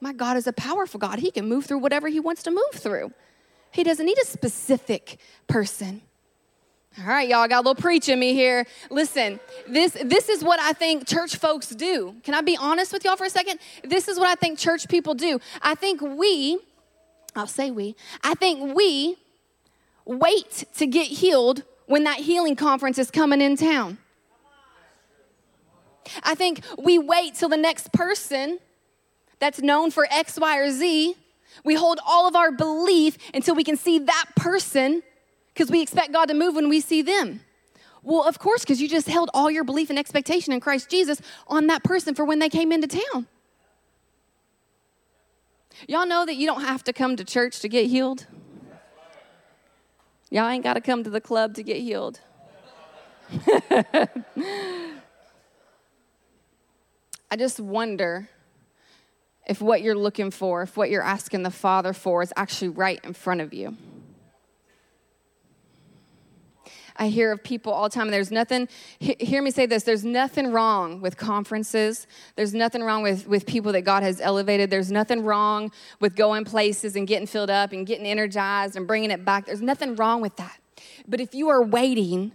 My 0.00 0.12
God 0.12 0.36
is 0.36 0.46
a 0.46 0.52
powerful 0.52 1.00
God. 1.00 1.18
He 1.18 1.30
can 1.30 1.48
move 1.48 1.64
through 1.64 1.78
whatever 1.78 2.08
He 2.08 2.20
wants 2.20 2.42
to 2.44 2.50
move 2.50 2.72
through. 2.72 3.12
He 3.70 3.82
doesn't 3.82 4.06
need 4.06 4.18
a 4.18 4.26
specific 4.26 5.18
person. 5.48 6.02
All 6.96 7.06
right, 7.06 7.28
y'all 7.28 7.40
I 7.40 7.48
got 7.48 7.56
a 7.64 7.66
little 7.68 7.74
preach 7.74 8.08
in 8.08 8.20
me 8.20 8.34
here. 8.34 8.66
Listen, 8.88 9.40
this 9.66 9.96
this 10.04 10.28
is 10.28 10.44
what 10.44 10.60
I 10.60 10.72
think 10.72 11.08
church 11.08 11.36
folks 11.36 11.68
do. 11.70 12.14
Can 12.22 12.34
I 12.34 12.40
be 12.40 12.56
honest 12.56 12.92
with 12.92 13.04
y'all 13.04 13.16
for 13.16 13.24
a 13.24 13.30
second? 13.30 13.58
This 13.82 14.06
is 14.06 14.16
what 14.16 14.28
I 14.28 14.36
think 14.36 14.60
church 14.60 14.88
people 14.88 15.14
do. 15.14 15.40
I 15.60 15.74
think 15.74 16.00
we, 16.00 16.58
I'll 17.34 17.48
say 17.48 17.72
we, 17.72 17.96
I 18.22 18.34
think 18.34 18.76
we 18.76 19.16
wait 20.04 20.66
to 20.76 20.86
get 20.86 21.08
healed 21.08 21.64
when 21.86 22.04
that 22.04 22.18
healing 22.18 22.54
conference 22.54 22.96
is 22.98 23.10
coming 23.10 23.40
in 23.40 23.56
town. 23.56 23.98
I 26.22 26.36
think 26.36 26.60
we 26.78 26.98
wait 27.00 27.34
till 27.34 27.48
the 27.48 27.56
next 27.56 27.92
person 27.92 28.60
that's 29.40 29.60
known 29.60 29.90
for 29.90 30.06
X, 30.12 30.38
Y, 30.38 30.58
or 30.58 30.70
Z. 30.70 31.16
We 31.64 31.74
hold 31.74 31.98
all 32.06 32.28
of 32.28 32.36
our 32.36 32.52
belief 32.52 33.18
until 33.32 33.56
we 33.56 33.64
can 33.64 33.76
see 33.76 33.98
that 33.98 34.26
person 34.36 35.02
because 35.54 35.70
we 35.70 35.80
expect 35.80 36.12
God 36.12 36.26
to 36.26 36.34
move 36.34 36.56
when 36.56 36.68
we 36.68 36.80
see 36.80 37.00
them. 37.00 37.40
Well, 38.02 38.24
of 38.24 38.38
course, 38.38 38.60
because 38.62 38.82
you 38.82 38.88
just 38.88 39.08
held 39.08 39.30
all 39.32 39.50
your 39.50 39.64
belief 39.64 39.88
and 39.88 39.98
expectation 39.98 40.52
in 40.52 40.60
Christ 40.60 40.90
Jesus 40.90 41.22
on 41.46 41.68
that 41.68 41.82
person 41.84 42.14
for 42.14 42.24
when 42.24 42.38
they 42.38 42.50
came 42.50 42.72
into 42.72 42.88
town. 42.88 43.26
Y'all 45.88 46.06
know 46.06 46.26
that 46.26 46.36
you 46.36 46.46
don't 46.46 46.62
have 46.62 46.84
to 46.84 46.92
come 46.92 47.16
to 47.16 47.24
church 47.24 47.60
to 47.60 47.68
get 47.68 47.86
healed? 47.86 48.26
Y'all 50.30 50.48
ain't 50.48 50.64
got 50.64 50.74
to 50.74 50.80
come 50.80 51.04
to 51.04 51.10
the 51.10 51.20
club 51.20 51.54
to 51.54 51.62
get 51.62 51.78
healed. 51.78 52.20
I 57.30 57.36
just 57.36 57.58
wonder 57.58 58.28
if 59.46 59.60
what 59.60 59.82
you're 59.82 59.96
looking 59.96 60.30
for, 60.30 60.62
if 60.62 60.76
what 60.76 60.90
you're 60.90 61.02
asking 61.02 61.42
the 61.42 61.50
Father 61.50 61.92
for 61.92 62.22
is 62.22 62.32
actually 62.36 62.68
right 62.68 63.00
in 63.04 63.12
front 63.12 63.40
of 63.40 63.54
you. 63.54 63.76
I 66.96 67.08
hear 67.08 67.32
of 67.32 67.42
people 67.42 67.72
all 67.72 67.88
the 67.88 67.94
time, 67.94 68.10
there's 68.10 68.30
nothing, 68.30 68.68
hear 69.00 69.42
me 69.42 69.50
say 69.50 69.66
this 69.66 69.82
there's 69.82 70.04
nothing 70.04 70.52
wrong 70.52 71.00
with 71.00 71.16
conferences. 71.16 72.06
There's 72.36 72.54
nothing 72.54 72.82
wrong 72.82 73.02
with, 73.02 73.26
with 73.26 73.46
people 73.46 73.72
that 73.72 73.82
God 73.82 74.02
has 74.02 74.20
elevated. 74.20 74.70
There's 74.70 74.92
nothing 74.92 75.24
wrong 75.24 75.72
with 76.00 76.14
going 76.14 76.44
places 76.44 76.94
and 76.94 77.06
getting 77.06 77.26
filled 77.26 77.50
up 77.50 77.72
and 77.72 77.86
getting 77.86 78.06
energized 78.06 78.76
and 78.76 78.86
bringing 78.86 79.10
it 79.10 79.24
back. 79.24 79.46
There's 79.46 79.62
nothing 79.62 79.96
wrong 79.96 80.20
with 80.20 80.36
that. 80.36 80.58
But 81.08 81.20
if 81.20 81.34
you 81.34 81.48
are 81.48 81.62
waiting 81.62 82.32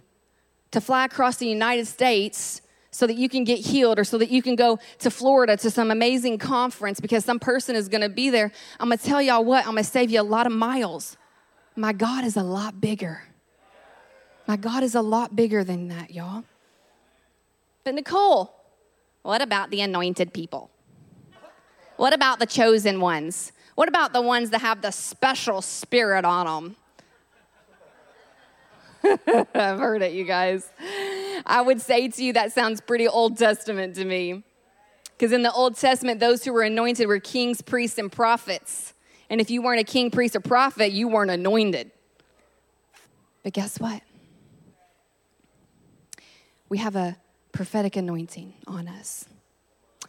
to 0.72 0.80
fly 0.80 1.04
across 1.06 1.36
the 1.36 1.48
United 1.48 1.86
States 1.86 2.60
so 2.90 3.06
that 3.06 3.16
you 3.16 3.28
can 3.28 3.44
get 3.44 3.58
healed 3.58 3.98
or 3.98 4.04
so 4.04 4.18
that 4.18 4.30
you 4.30 4.42
can 4.42 4.56
go 4.56 4.78
to 4.98 5.10
Florida 5.10 5.56
to 5.56 5.70
some 5.70 5.90
amazing 5.90 6.38
conference 6.38 7.00
because 7.00 7.24
some 7.24 7.38
person 7.38 7.76
is 7.76 7.88
going 7.88 8.02
to 8.02 8.08
be 8.08 8.30
there, 8.30 8.52
I'm 8.78 8.88
going 8.88 8.98
to 8.98 9.04
tell 9.04 9.22
y'all 9.22 9.44
what, 9.44 9.64
I'm 9.64 9.72
going 9.72 9.84
to 9.84 9.90
save 9.90 10.10
you 10.10 10.20
a 10.20 10.22
lot 10.22 10.46
of 10.46 10.52
miles. 10.52 11.16
My 11.76 11.92
God 11.92 12.24
is 12.24 12.36
a 12.36 12.42
lot 12.42 12.80
bigger. 12.80 13.22
My 14.50 14.56
God 14.56 14.82
is 14.82 14.96
a 14.96 15.00
lot 15.00 15.36
bigger 15.36 15.62
than 15.62 15.86
that, 15.90 16.10
y'all. 16.10 16.42
But 17.84 17.94
Nicole, 17.94 18.52
what 19.22 19.40
about 19.40 19.70
the 19.70 19.80
anointed 19.80 20.32
people? 20.32 20.72
What 21.98 22.12
about 22.12 22.40
the 22.40 22.46
chosen 22.46 23.00
ones? 23.00 23.52
What 23.76 23.88
about 23.88 24.12
the 24.12 24.20
ones 24.20 24.50
that 24.50 24.60
have 24.60 24.82
the 24.82 24.90
special 24.90 25.62
spirit 25.62 26.24
on 26.24 26.74
them? 29.04 29.16
I've 29.54 29.78
heard 29.78 30.02
it, 30.02 30.14
you 30.14 30.24
guys. 30.24 30.68
I 31.46 31.62
would 31.62 31.80
say 31.80 32.08
to 32.08 32.24
you, 32.24 32.32
that 32.32 32.52
sounds 32.52 32.80
pretty 32.80 33.06
Old 33.06 33.38
Testament 33.38 33.94
to 33.94 34.04
me. 34.04 34.42
Because 35.16 35.30
in 35.30 35.44
the 35.44 35.52
Old 35.52 35.76
Testament, 35.76 36.18
those 36.18 36.44
who 36.44 36.52
were 36.52 36.62
anointed 36.62 37.06
were 37.06 37.20
kings, 37.20 37.62
priests, 37.62 37.98
and 37.98 38.10
prophets. 38.10 38.94
And 39.30 39.40
if 39.40 39.48
you 39.48 39.62
weren't 39.62 39.80
a 39.80 39.84
king, 39.84 40.10
priest, 40.10 40.34
or 40.34 40.40
prophet, 40.40 40.90
you 40.90 41.06
weren't 41.06 41.30
anointed. 41.30 41.92
But 43.44 43.52
guess 43.52 43.78
what? 43.78 44.02
We 46.70 46.78
have 46.78 46.96
a 46.96 47.18
prophetic 47.52 47.96
anointing 47.96 48.54
on 48.66 48.88
us. 48.88 49.26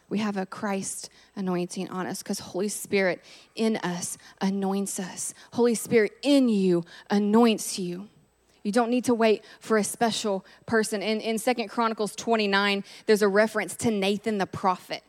We 0.08 0.20
have 0.20 0.38
a 0.38 0.46
Christ 0.46 1.10
anointing 1.36 1.90
on 1.90 2.06
us 2.06 2.22
because 2.22 2.40
Holy 2.40 2.68
Spirit 2.70 3.24
in 3.56 3.78
us 3.78 4.18
anoints 4.40 5.00
us. 5.00 5.34
Holy 5.54 5.76
Spirit 5.76 6.14
in 6.22 6.48
you 6.48 6.86
anoints 7.10 7.80
you. 7.80 8.08
You 8.64 8.72
don't 8.72 8.92
need 8.92 9.06
to 9.06 9.16
wait 9.16 9.44
for 9.60 9.78
a 9.78 9.84
special 9.84 10.46
person. 10.68 11.02
In, 11.02 11.20
in 11.20 11.40
2 11.40 11.68
Chronicles 11.68 12.16
29, 12.16 12.84
there's 13.08 13.24
a 13.24 13.28
reference 13.28 13.76
to 13.78 13.90
Nathan 13.90 14.38
the 14.38 14.46
prophet. 14.46 15.04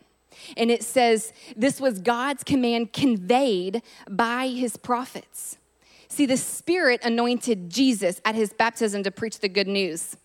And 0.57 0.71
it 0.71 0.83
says, 0.83 1.35
This 1.55 1.81
was 1.81 1.99
God's 1.99 2.45
command 2.45 2.95
conveyed 2.95 3.83
by 4.09 4.49
his 4.49 4.79
prophets. 4.79 5.59
See, 6.09 6.25
the 6.25 6.39
Spirit 6.39 7.01
anointed 7.05 7.69
Jesus 7.69 8.21
at 8.25 8.35
his 8.35 8.53
baptism 8.53 9.03
to 9.03 9.11
preach 9.11 9.41
the 9.41 9.49
good 9.49 9.69
news. 9.69 10.17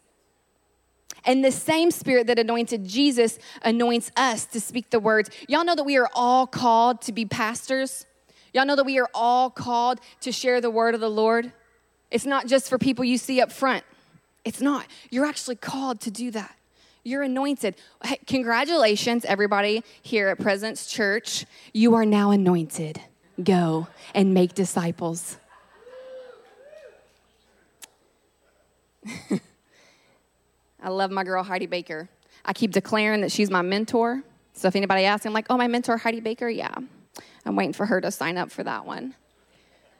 And 1.28 1.44
the 1.44 1.52
same 1.52 1.92
spirit 1.92 2.26
that 2.28 2.40
anointed 2.40 2.88
Jesus 2.88 3.38
anoints 3.62 4.12
us 4.16 4.46
to 4.46 4.62
speak 4.62 4.90
the 4.90 5.00
words. 5.00 5.30
Y'all 5.50 5.66
know 5.66 5.76
that 5.76 5.84
we 5.84 5.98
are 5.98 6.10
all 6.16 6.48
called 6.48 7.02
to 7.02 7.12
be 7.12 7.26
pastors. 7.26 8.06
Y'all 8.54 8.66
know 8.66 8.78
that 8.78 8.86
we 8.86 8.98
are 8.98 9.10
all 9.14 9.50
called 9.50 10.00
to 10.22 10.32
share 10.32 10.62
the 10.62 10.70
word 10.70 10.96
of 10.96 11.02
the 11.02 11.10
Lord. 11.10 11.52
It's 12.10 12.26
not 12.26 12.48
just 12.48 12.70
for 12.70 12.78
people 12.78 13.04
you 13.04 13.18
see 13.18 13.42
up 13.42 13.52
front. 13.52 13.84
It's 14.46 14.62
not. 14.62 14.86
You're 15.10 15.26
actually 15.26 15.58
called 15.58 16.00
to 16.02 16.12
do 16.12 16.32
that. 16.32 16.56
You're 17.04 17.24
anointed. 17.24 17.76
Hey, 18.04 18.20
congratulations, 18.26 19.26
everybody 19.26 19.84
here 20.02 20.30
at 20.30 20.40
Presence 20.40 20.88
Church. 20.88 21.46
You 21.74 21.96
are 21.96 22.06
now 22.06 22.32
anointed. 22.32 23.02
Go 23.44 23.90
and 24.16 24.34
make 24.34 24.56
disciples. 24.56 25.38
I 30.88 30.90
love 30.90 31.12
my 31.12 31.26
girl 31.26 31.44
Heidi 31.44 31.66
Baker. 31.66 32.08
I 32.46 32.54
keep 32.54 32.72
declaring 32.72 33.20
that 33.20 33.30
she's 33.30 33.52
my 33.52 33.62
mentor. 33.62 34.24
So 34.54 34.70
if 34.70 34.76
anybody 34.78 35.04
asks, 35.04 35.26
I'm 35.26 35.34
like, 35.34 35.48
oh, 35.50 35.58
my 35.58 35.68
mentor, 35.68 35.98
Heidi 35.98 36.22
Baker? 36.22 36.48
Yeah. 36.48 36.74
I'm 37.46 37.58
waiting 37.58 37.74
for 37.74 37.86
her 37.88 38.00
to 38.00 38.10
sign 38.10 38.38
up 38.38 38.52
for 38.52 38.64
that 38.64 38.86
one. 38.86 39.14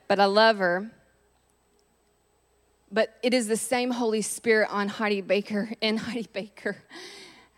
But 0.06 0.18
I 0.18 0.24
love 0.24 0.56
her. 0.56 0.90
But 2.90 3.18
it 3.22 3.34
is 3.34 3.48
the 3.48 3.56
same 3.58 3.90
Holy 3.90 4.22
Spirit 4.22 4.70
on 4.70 4.88
Heidi 4.88 5.20
Baker, 5.20 5.68
in 5.82 5.98
Heidi 5.98 6.26
Baker, 6.32 6.78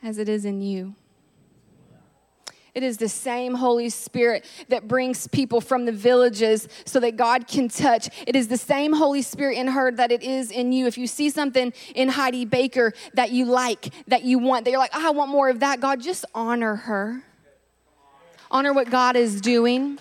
as 0.03 0.19
it 0.19 0.29
is 0.29 0.45
in 0.45 0.61
you. 0.61 0.97
It 2.75 2.83
is 2.83 2.99
the 2.99 3.09
same 3.09 3.55
Holy 3.55 3.89
Spirit 3.89 4.45
that 4.69 4.87
brings 4.87 5.27
people 5.29 5.61
from 5.61 5.85
the 5.85 5.93
villages 5.93 6.69
so 6.85 7.01
that 7.01 7.17
God 7.17 7.47
can 7.49 7.69
touch. 7.69 8.09
It 8.27 8.37
is 8.37 8.49
the 8.49 8.57
same 8.57 8.93
Holy 8.93 9.23
Spirit 9.23 9.59
in 9.59 9.69
her 9.69 9.91
that 9.93 10.13
it 10.13 10.23
is 10.23 10.51
in 10.51 10.73
you. 10.73 10.87
If 10.87 10.97
you 10.97 11.07
see 11.07 11.31
something 11.31 11.73
in 11.95 12.09
Heidi 12.09 12.45
Baker 12.45 12.93
that 13.15 13.33
you 13.33 13.45
like, 13.45 13.93
that 14.07 14.25
you 14.25 14.39
want, 14.39 14.65
that 14.65 14.71
you're 14.71 14.81
like, 14.81 14.93
oh, 14.95 15.09
I 15.09 15.11
want 15.11 15.31
more 15.31 15.49
of 15.49 15.61
that, 15.61 15.81
God, 15.81 16.01
just 16.01 16.25
honor 16.35 16.77
her. 16.77 17.23
Honor 18.51 18.73
what 18.73 18.91
God 18.91 19.17
is 19.17 19.41
doing 19.41 19.99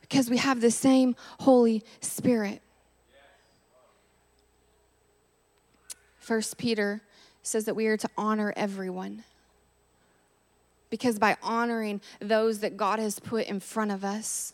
because 0.00 0.28
we 0.30 0.36
have 0.36 0.60
the 0.60 0.70
same 0.70 1.16
Holy 1.40 1.82
Spirit. 2.00 2.60
First 6.18 6.56
Peter 6.56 7.02
says 7.42 7.64
that 7.66 7.74
we 7.74 7.86
are 7.86 7.96
to 7.96 8.08
honor 8.16 8.52
everyone. 8.56 9.24
Because 10.94 11.18
by 11.18 11.36
honoring 11.42 12.00
those 12.20 12.60
that 12.60 12.76
God 12.76 13.00
has 13.00 13.18
put 13.18 13.48
in 13.48 13.58
front 13.58 13.90
of 13.90 14.04
us, 14.04 14.52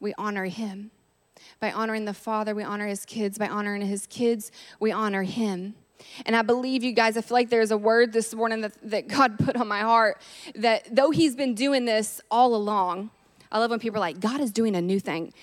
we 0.00 0.14
honor 0.16 0.46
Him. 0.46 0.90
By 1.60 1.70
honoring 1.70 2.06
the 2.06 2.14
Father, 2.14 2.54
we 2.54 2.62
honor 2.62 2.86
His 2.86 3.04
kids. 3.04 3.36
By 3.36 3.46
honoring 3.46 3.82
His 3.82 4.06
kids, 4.06 4.50
we 4.80 4.90
honor 4.90 5.22
Him. 5.22 5.74
And 6.24 6.34
I 6.34 6.40
believe 6.40 6.82
you 6.82 6.92
guys, 6.92 7.18
I 7.18 7.20
feel 7.20 7.34
like 7.34 7.50
there's 7.50 7.72
a 7.72 7.76
word 7.76 8.14
this 8.14 8.34
morning 8.34 8.62
that, 8.62 8.72
that 8.84 9.06
God 9.08 9.38
put 9.38 9.54
on 9.54 9.68
my 9.68 9.80
heart 9.80 10.22
that 10.54 10.88
though 10.90 11.10
He's 11.10 11.36
been 11.36 11.54
doing 11.54 11.84
this 11.84 12.22
all 12.30 12.54
along, 12.54 13.10
I 13.52 13.58
love 13.58 13.68
when 13.68 13.80
people 13.80 13.98
are 13.98 14.00
like, 14.00 14.18
God 14.18 14.40
is 14.40 14.52
doing 14.52 14.74
a 14.74 14.80
new 14.80 14.98
thing. 14.98 15.34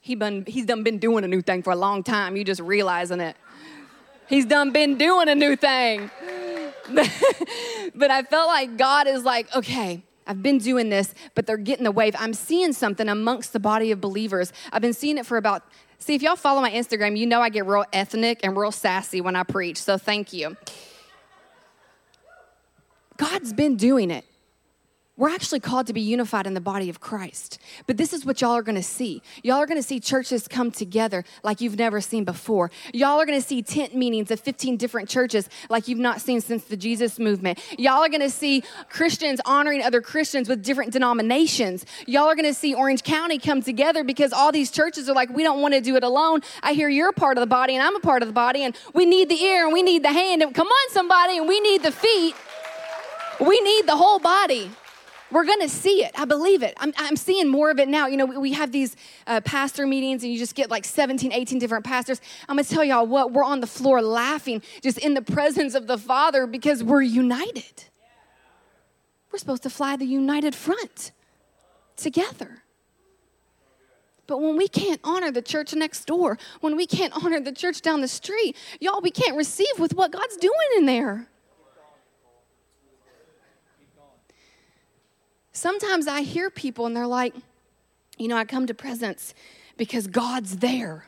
He 0.00 0.16
been, 0.16 0.46
he's 0.48 0.66
done 0.66 0.82
been 0.82 0.98
doing 0.98 1.22
a 1.22 1.28
new 1.28 1.42
thing 1.42 1.62
for 1.62 1.72
a 1.72 1.76
long 1.76 2.02
time. 2.02 2.34
You 2.34 2.42
just 2.42 2.60
realizing 2.60 3.20
it. 3.20 3.36
He's 4.28 4.46
done 4.46 4.72
been 4.72 4.98
doing 4.98 5.28
a 5.28 5.36
new 5.36 5.54
thing. 5.54 6.10
but 7.94 8.10
I 8.10 8.22
felt 8.22 8.48
like 8.48 8.76
God 8.76 9.06
is 9.06 9.24
like, 9.24 9.54
okay, 9.54 10.02
I've 10.26 10.42
been 10.42 10.58
doing 10.58 10.90
this, 10.90 11.14
but 11.34 11.46
they're 11.46 11.56
getting 11.56 11.84
the 11.84 11.90
wave. 11.90 12.14
I'm 12.18 12.34
seeing 12.34 12.72
something 12.72 13.08
amongst 13.08 13.52
the 13.52 13.60
body 13.60 13.90
of 13.90 14.00
believers. 14.00 14.52
I've 14.72 14.82
been 14.82 14.92
seeing 14.92 15.18
it 15.18 15.26
for 15.26 15.36
about, 15.36 15.64
see, 15.98 16.14
if 16.14 16.22
y'all 16.22 16.36
follow 16.36 16.60
my 16.60 16.70
Instagram, 16.70 17.16
you 17.16 17.26
know 17.26 17.40
I 17.40 17.48
get 17.48 17.66
real 17.66 17.84
ethnic 17.92 18.40
and 18.44 18.56
real 18.56 18.72
sassy 18.72 19.20
when 19.20 19.34
I 19.34 19.42
preach. 19.42 19.78
So 19.78 19.98
thank 19.98 20.32
you. 20.32 20.56
God's 23.16 23.52
been 23.52 23.76
doing 23.76 24.10
it. 24.10 24.24
We're 25.20 25.28
actually 25.28 25.60
called 25.60 25.86
to 25.88 25.92
be 25.92 26.00
unified 26.00 26.46
in 26.46 26.54
the 26.54 26.62
body 26.62 26.88
of 26.88 26.98
Christ. 26.98 27.58
But 27.86 27.98
this 27.98 28.14
is 28.14 28.24
what 28.24 28.40
y'all 28.40 28.52
are 28.52 28.62
gonna 28.62 28.82
see. 28.82 29.20
Y'all 29.42 29.58
are 29.58 29.66
gonna 29.66 29.82
see 29.82 30.00
churches 30.00 30.48
come 30.48 30.70
together 30.70 31.26
like 31.44 31.60
you've 31.60 31.78
never 31.78 32.00
seen 32.00 32.24
before. 32.24 32.70
Y'all 32.94 33.20
are 33.20 33.26
gonna 33.26 33.42
see 33.42 33.60
tent 33.60 33.94
meetings 33.94 34.30
of 34.30 34.40
15 34.40 34.78
different 34.78 35.10
churches 35.10 35.50
like 35.68 35.88
you've 35.88 35.98
not 35.98 36.22
seen 36.22 36.40
since 36.40 36.64
the 36.64 36.76
Jesus 36.76 37.18
movement. 37.18 37.58
Y'all 37.78 38.02
are 38.02 38.08
gonna 38.08 38.30
see 38.30 38.62
Christians 38.88 39.42
honoring 39.44 39.82
other 39.82 40.00
Christians 40.00 40.48
with 40.48 40.62
different 40.62 40.90
denominations. 40.90 41.84
Y'all 42.06 42.24
are 42.28 42.34
gonna 42.34 42.54
see 42.54 42.72
Orange 42.72 43.02
County 43.02 43.36
come 43.36 43.60
together 43.60 44.02
because 44.02 44.32
all 44.32 44.50
these 44.50 44.70
churches 44.70 45.06
are 45.06 45.14
like, 45.14 45.28
we 45.28 45.42
don't 45.42 45.60
wanna 45.60 45.82
do 45.82 45.96
it 45.96 46.02
alone. 46.02 46.40
I 46.62 46.72
hear 46.72 46.88
you're 46.88 47.12
part 47.12 47.36
of 47.36 47.42
the 47.42 47.46
body 47.46 47.74
and 47.74 47.84
I'm 47.86 47.94
a 47.94 48.00
part 48.00 48.22
of 48.22 48.28
the 48.28 48.32
body, 48.32 48.64
and 48.64 48.74
we 48.94 49.04
need 49.04 49.28
the 49.28 49.38
ear 49.42 49.66
and 49.66 49.72
we 49.74 49.82
need 49.82 50.02
the 50.02 50.14
hand. 50.14 50.40
And 50.40 50.54
come 50.54 50.68
on, 50.68 50.90
somebody, 50.92 51.36
and 51.36 51.46
we 51.46 51.60
need 51.60 51.82
the 51.82 51.92
feet. 51.92 52.34
We 53.38 53.60
need 53.60 53.86
the 53.86 53.96
whole 53.96 54.18
body. 54.18 54.70
We're 55.30 55.44
going 55.44 55.60
to 55.60 55.68
see 55.68 56.04
it. 56.04 56.12
I 56.18 56.24
believe 56.24 56.62
it. 56.62 56.74
I'm, 56.78 56.92
I'm 56.96 57.16
seeing 57.16 57.48
more 57.48 57.70
of 57.70 57.78
it 57.78 57.88
now. 57.88 58.06
You 58.06 58.16
know, 58.16 58.26
we, 58.26 58.36
we 58.36 58.52
have 58.52 58.72
these 58.72 58.96
uh, 59.26 59.40
pastor 59.42 59.86
meetings 59.86 60.24
and 60.24 60.32
you 60.32 60.38
just 60.38 60.54
get 60.54 60.70
like 60.70 60.84
17, 60.84 61.32
18 61.32 61.58
different 61.58 61.84
pastors. 61.84 62.20
I'm 62.48 62.56
going 62.56 62.64
to 62.64 62.74
tell 62.74 62.84
y'all 62.84 63.06
what, 63.06 63.32
we're 63.32 63.44
on 63.44 63.60
the 63.60 63.66
floor 63.66 64.02
laughing 64.02 64.62
just 64.82 64.98
in 64.98 65.14
the 65.14 65.22
presence 65.22 65.74
of 65.74 65.86
the 65.86 65.98
Father 65.98 66.46
because 66.46 66.82
we're 66.82 67.02
united. 67.02 67.84
We're 69.30 69.38
supposed 69.38 69.62
to 69.62 69.70
fly 69.70 69.96
the 69.96 70.06
united 70.06 70.54
front 70.54 71.12
together. 71.96 72.62
But 74.26 74.40
when 74.40 74.56
we 74.56 74.68
can't 74.68 75.00
honor 75.02 75.30
the 75.30 75.42
church 75.42 75.74
next 75.74 76.04
door, 76.06 76.38
when 76.60 76.76
we 76.76 76.86
can't 76.86 77.12
honor 77.24 77.40
the 77.40 77.52
church 77.52 77.82
down 77.82 78.00
the 78.00 78.08
street, 78.08 78.56
y'all, 78.80 79.00
we 79.00 79.10
can't 79.10 79.36
receive 79.36 79.78
with 79.78 79.94
what 79.94 80.12
God's 80.12 80.36
doing 80.36 80.54
in 80.76 80.86
there. 80.86 81.26
Sometimes 85.52 86.06
I 86.06 86.22
hear 86.22 86.50
people 86.50 86.86
and 86.86 86.96
they're 86.96 87.06
like, 87.06 87.34
you 88.18 88.28
know, 88.28 88.36
I 88.36 88.44
come 88.44 88.66
to 88.66 88.74
presence 88.74 89.34
because 89.76 90.06
God's 90.06 90.58
there. 90.58 91.06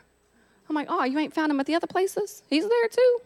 I'm 0.69 0.75
like, 0.75 0.87
oh, 0.89 1.03
you 1.03 1.19
ain't 1.19 1.33
found 1.33 1.51
him 1.51 1.59
at 1.59 1.65
the 1.65 1.75
other 1.75 1.87
places? 1.87 2.43
He's 2.49 2.67
there 2.67 2.87
too. 2.89 3.19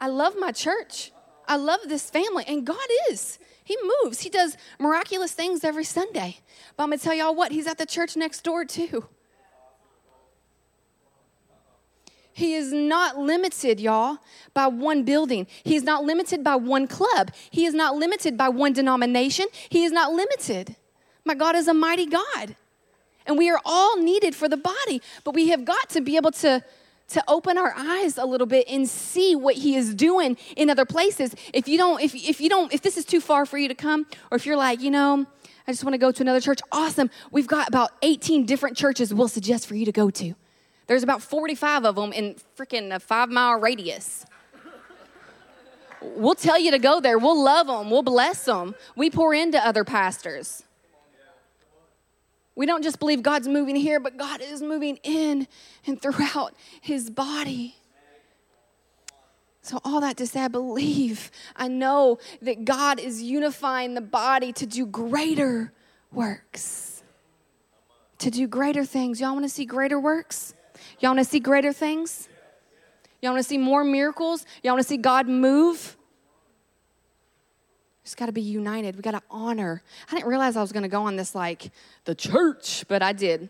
I 0.00 0.08
love 0.08 0.34
my 0.38 0.52
church. 0.52 1.12
I 1.48 1.56
love 1.56 1.80
this 1.86 2.10
family, 2.10 2.44
and 2.46 2.66
God 2.66 2.76
is. 3.10 3.38
He 3.64 3.76
moves. 4.02 4.20
He 4.20 4.30
does 4.30 4.56
miraculous 4.78 5.32
things 5.32 5.64
every 5.64 5.84
Sunday. 5.84 6.38
But 6.76 6.84
I'm 6.84 6.90
going 6.90 6.98
to 6.98 7.04
tell 7.04 7.14
y'all 7.14 7.34
what, 7.34 7.52
He's 7.52 7.66
at 7.66 7.78
the 7.78 7.86
church 7.86 8.16
next 8.16 8.42
door 8.42 8.64
too. 8.64 9.08
He 12.36 12.52
is 12.52 12.70
not 12.70 13.16
limited, 13.16 13.80
y'all, 13.80 14.18
by 14.52 14.66
one 14.66 15.04
building. 15.04 15.46
He 15.64 15.74
is 15.74 15.82
not 15.82 16.04
limited 16.04 16.44
by 16.44 16.56
one 16.56 16.86
club. 16.86 17.30
He 17.50 17.64
is 17.64 17.72
not 17.72 17.96
limited 17.96 18.36
by 18.36 18.50
one 18.50 18.74
denomination. 18.74 19.46
He 19.70 19.84
is 19.84 19.90
not 19.90 20.12
limited. 20.12 20.76
My 21.24 21.34
God 21.34 21.56
is 21.56 21.66
a 21.66 21.72
mighty 21.72 22.04
God. 22.04 22.54
And 23.24 23.38
we 23.38 23.48
are 23.48 23.58
all 23.64 23.96
needed 23.96 24.34
for 24.34 24.50
the 24.50 24.58
body, 24.58 25.00
but 25.24 25.32
we 25.32 25.48
have 25.48 25.64
got 25.64 25.88
to 25.88 26.02
be 26.02 26.16
able 26.16 26.30
to 26.32 26.62
to 27.08 27.24
open 27.26 27.56
our 27.56 27.72
eyes 27.74 28.18
a 28.18 28.26
little 28.26 28.46
bit 28.46 28.68
and 28.68 28.86
see 28.86 29.34
what 29.34 29.54
he 29.54 29.74
is 29.74 29.94
doing 29.94 30.36
in 30.56 30.68
other 30.68 30.84
places. 30.84 31.34
If 31.54 31.68
you 31.68 31.78
don't 31.78 32.02
if 32.02 32.14
if 32.14 32.38
you 32.38 32.50
don't 32.50 32.70
if 32.70 32.82
this 32.82 32.98
is 32.98 33.06
too 33.06 33.22
far 33.22 33.46
for 33.46 33.56
you 33.56 33.68
to 33.68 33.74
come 33.74 34.04
or 34.30 34.36
if 34.36 34.44
you're 34.44 34.58
like, 34.58 34.82
you 34.82 34.90
know, 34.90 35.24
I 35.66 35.72
just 35.72 35.84
want 35.84 35.94
to 35.94 35.98
go 35.98 36.12
to 36.12 36.22
another 36.22 36.42
church, 36.42 36.60
awesome. 36.70 37.08
We've 37.30 37.48
got 37.48 37.68
about 37.68 37.92
18 38.02 38.44
different 38.44 38.76
churches 38.76 39.14
we'll 39.14 39.28
suggest 39.28 39.66
for 39.66 39.74
you 39.74 39.86
to 39.86 39.92
go 39.92 40.10
to. 40.10 40.34
There's 40.86 41.02
about 41.02 41.22
45 41.22 41.84
of 41.84 41.96
them 41.96 42.12
in 42.12 42.36
freaking 42.56 42.94
a 42.94 43.00
five 43.00 43.28
mile 43.28 43.58
radius. 43.58 44.24
We'll 46.00 46.34
tell 46.34 46.58
you 46.58 46.70
to 46.70 46.78
go 46.78 47.00
there. 47.00 47.18
We'll 47.18 47.42
love 47.42 47.66
them. 47.66 47.90
We'll 47.90 48.02
bless 48.02 48.44
them. 48.44 48.74
We 48.94 49.10
pour 49.10 49.34
into 49.34 49.64
other 49.64 49.82
pastors. 49.82 50.62
We 52.54 52.64
don't 52.64 52.82
just 52.82 52.98
believe 52.98 53.22
God's 53.22 53.48
moving 53.48 53.76
here, 53.76 54.00
but 54.00 54.16
God 54.16 54.40
is 54.40 54.62
moving 54.62 54.98
in 55.02 55.46
and 55.86 56.00
throughout 56.00 56.54
his 56.80 57.10
body. 57.10 57.76
So, 59.60 59.80
all 59.84 60.00
that 60.00 60.16
to 60.18 60.28
say, 60.28 60.42
I 60.42 60.48
believe, 60.48 61.30
I 61.56 61.66
know 61.66 62.18
that 62.40 62.64
God 62.64 63.00
is 63.00 63.20
unifying 63.20 63.94
the 63.94 64.00
body 64.00 64.52
to 64.54 64.64
do 64.64 64.86
greater 64.86 65.72
works. 66.12 67.02
To 68.18 68.30
do 68.30 68.46
greater 68.46 68.84
things. 68.84 69.20
Y'all 69.20 69.32
want 69.32 69.44
to 69.44 69.48
see 69.48 69.66
greater 69.66 69.98
works? 69.98 70.54
Y'all 71.00 71.10
want 71.10 71.18
to 71.18 71.24
see 71.24 71.40
greater 71.40 71.72
things? 71.72 72.28
Y'all 73.20 73.32
want 73.32 73.42
to 73.42 73.48
see 73.48 73.58
more 73.58 73.84
miracles? 73.84 74.46
Y'all 74.62 74.74
want 74.74 74.82
to 74.82 74.88
see 74.88 74.96
God 74.96 75.28
move? 75.28 75.96
Just 78.04 78.16
got 78.16 78.26
to 78.26 78.32
be 78.32 78.42
united. 78.42 78.96
We 78.96 79.02
got 79.02 79.12
to 79.12 79.22
honor. 79.30 79.82
I 80.08 80.14
didn't 80.14 80.28
realize 80.28 80.56
I 80.56 80.60
was 80.60 80.72
going 80.72 80.84
to 80.84 80.88
go 80.88 81.02
on 81.02 81.16
this 81.16 81.34
like 81.34 81.70
the 82.04 82.14
church, 82.14 82.84
but 82.88 83.02
I 83.02 83.12
did. 83.12 83.48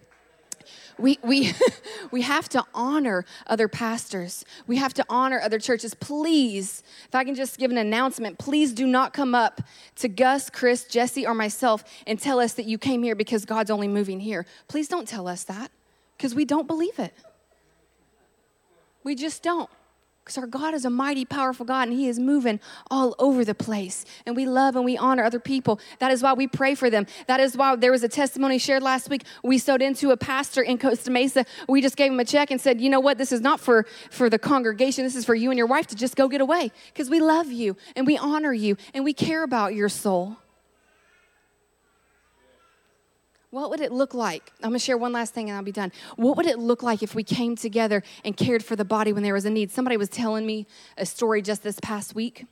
We, 0.99 1.19
we, 1.23 1.53
we 2.11 2.23
have 2.23 2.49
to 2.51 2.65
honor 2.75 3.27
other 3.47 3.69
pastors. 3.69 4.45
We 4.67 4.77
have 4.79 4.95
to 4.95 5.05
honor 5.09 5.41
other 5.41 5.59
churches. 5.59 5.95
Please, 5.95 6.83
if 7.07 7.15
I 7.15 7.23
can 7.25 7.35
just 7.35 7.59
give 7.59 7.71
an 7.71 7.77
announcement, 7.77 8.39
please 8.39 8.73
do 8.73 8.87
not 8.87 9.13
come 9.13 9.35
up 9.35 9.61
to 9.97 10.09
Gus, 10.09 10.49
Chris, 10.49 10.85
Jesse, 10.85 11.27
or 11.27 11.35
myself 11.35 11.85
and 12.07 12.19
tell 12.19 12.41
us 12.41 12.55
that 12.55 12.65
you 12.65 12.79
came 12.79 13.03
here 13.03 13.15
because 13.15 13.45
God's 13.45 13.71
only 13.71 13.89
moving 13.89 14.21
here. 14.21 14.47
Please 14.69 14.89
don't 14.89 15.07
tell 15.07 15.29
us 15.29 15.45
that 15.45 15.71
because 16.17 16.35
we 16.35 16.45
don't 16.47 16.67
believe 16.67 16.99
it. 16.99 17.13
We 19.07 19.15
just 19.15 19.45
don't. 19.45 19.71
Because 20.25 20.37
our 20.39 20.49
God 20.49 20.75
is 20.75 20.85
a 20.85 20.91
mighty, 20.91 21.25
powerful 21.25 21.65
God, 21.65 21.87
and 21.87 21.97
He 21.97 22.09
is 22.09 22.19
moving 22.19 22.59
all 22.91 23.15
over 23.21 23.45
the 23.45 23.55
place. 23.55 24.05
And 24.27 24.35
we 24.35 24.47
love 24.47 24.75
and 24.75 24.85
we 24.85 24.99
honor 24.99 25.23
other 25.23 25.39
people. 25.39 25.79
That 26.01 26.11
is 26.11 26.25
why 26.25 26.33
we 26.33 26.49
pray 26.49 26.75
for 26.75 26.91
them. 26.91 27.07
That 27.29 27.39
is 27.39 27.57
why 27.57 27.77
there 27.77 27.93
was 27.93 28.03
a 28.03 28.09
testimony 28.09 28.59
shared 28.59 28.83
last 28.83 29.09
week. 29.09 29.23
We 29.45 29.59
sowed 29.59 29.81
into 29.81 30.11
a 30.11 30.17
pastor 30.17 30.61
in 30.61 30.79
Costa 30.79 31.13
Mesa. 31.13 31.47
We 31.69 31.81
just 31.81 31.95
gave 31.95 32.11
him 32.11 32.19
a 32.19 32.25
check 32.25 32.51
and 32.51 32.61
said, 32.61 32.81
you 32.81 32.91
know 32.91 32.99
what? 32.99 33.17
This 33.17 33.31
is 33.31 33.41
not 33.41 33.61
for, 33.61 33.87
for 34.11 34.29
the 34.29 34.41
congregation. 34.41 35.05
This 35.05 35.15
is 35.15 35.25
for 35.25 35.37
you 35.37 35.53
and 35.53 35.57
your 35.57 35.69
wife 35.69 35.87
to 35.87 35.95
just 35.95 36.17
go 36.17 36.27
get 36.27 36.41
away. 36.41 36.73
Because 36.93 37.09
we 37.09 37.21
love 37.21 37.53
you 37.53 37.77
and 37.95 38.09
we 38.09 38.19
honor 38.19 38.53
you 38.53 38.77
and 38.93 39.05
we 39.05 39.13
care 39.13 39.45
about 39.45 39.73
your 39.77 39.89
soul. 39.89 40.37
What 43.51 43.71
would 43.71 43.81
it 43.81 43.93
look 43.93 44.13
like? 44.15 44.53
I'm 44.63 44.71
gonna 44.71 44.79
share 44.79 44.97
one 44.97 45.13
last 45.13 45.33
thing 45.33 45.49
and 45.49 45.57
I'll 45.57 45.63
be 45.63 45.73
done. 45.73 45.93
What 46.17 46.37
would 46.37 46.47
it 46.47 46.59
look 46.59 46.83
like 46.83 47.03
if 47.03 47.15
we 47.15 47.23
came 47.23 47.57
together 47.57 48.03
and 48.25 48.37
cared 48.37 48.65
for 48.65 48.77
the 48.77 48.85
body 48.85 49.13
when 49.13 49.23
there 49.23 49.35
was 49.35 49.45
a 49.45 49.51
need? 49.51 49.71
Somebody 49.71 49.97
was 49.97 50.09
telling 50.09 50.45
me 50.45 50.67
a 50.97 51.07
story 51.07 51.43
just 51.43 51.63
this 51.63 51.79
past 51.81 52.15
week. 52.15 52.47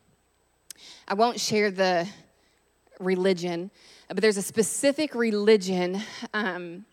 I 1.09 1.15
won't 1.15 1.41
share 1.41 1.71
the 1.71 2.09
religion, 3.01 3.71
but 4.09 4.19
there's 4.19 4.37
a 4.37 4.43
specific 4.43 5.15
religion 5.15 6.01
um, 6.33 6.85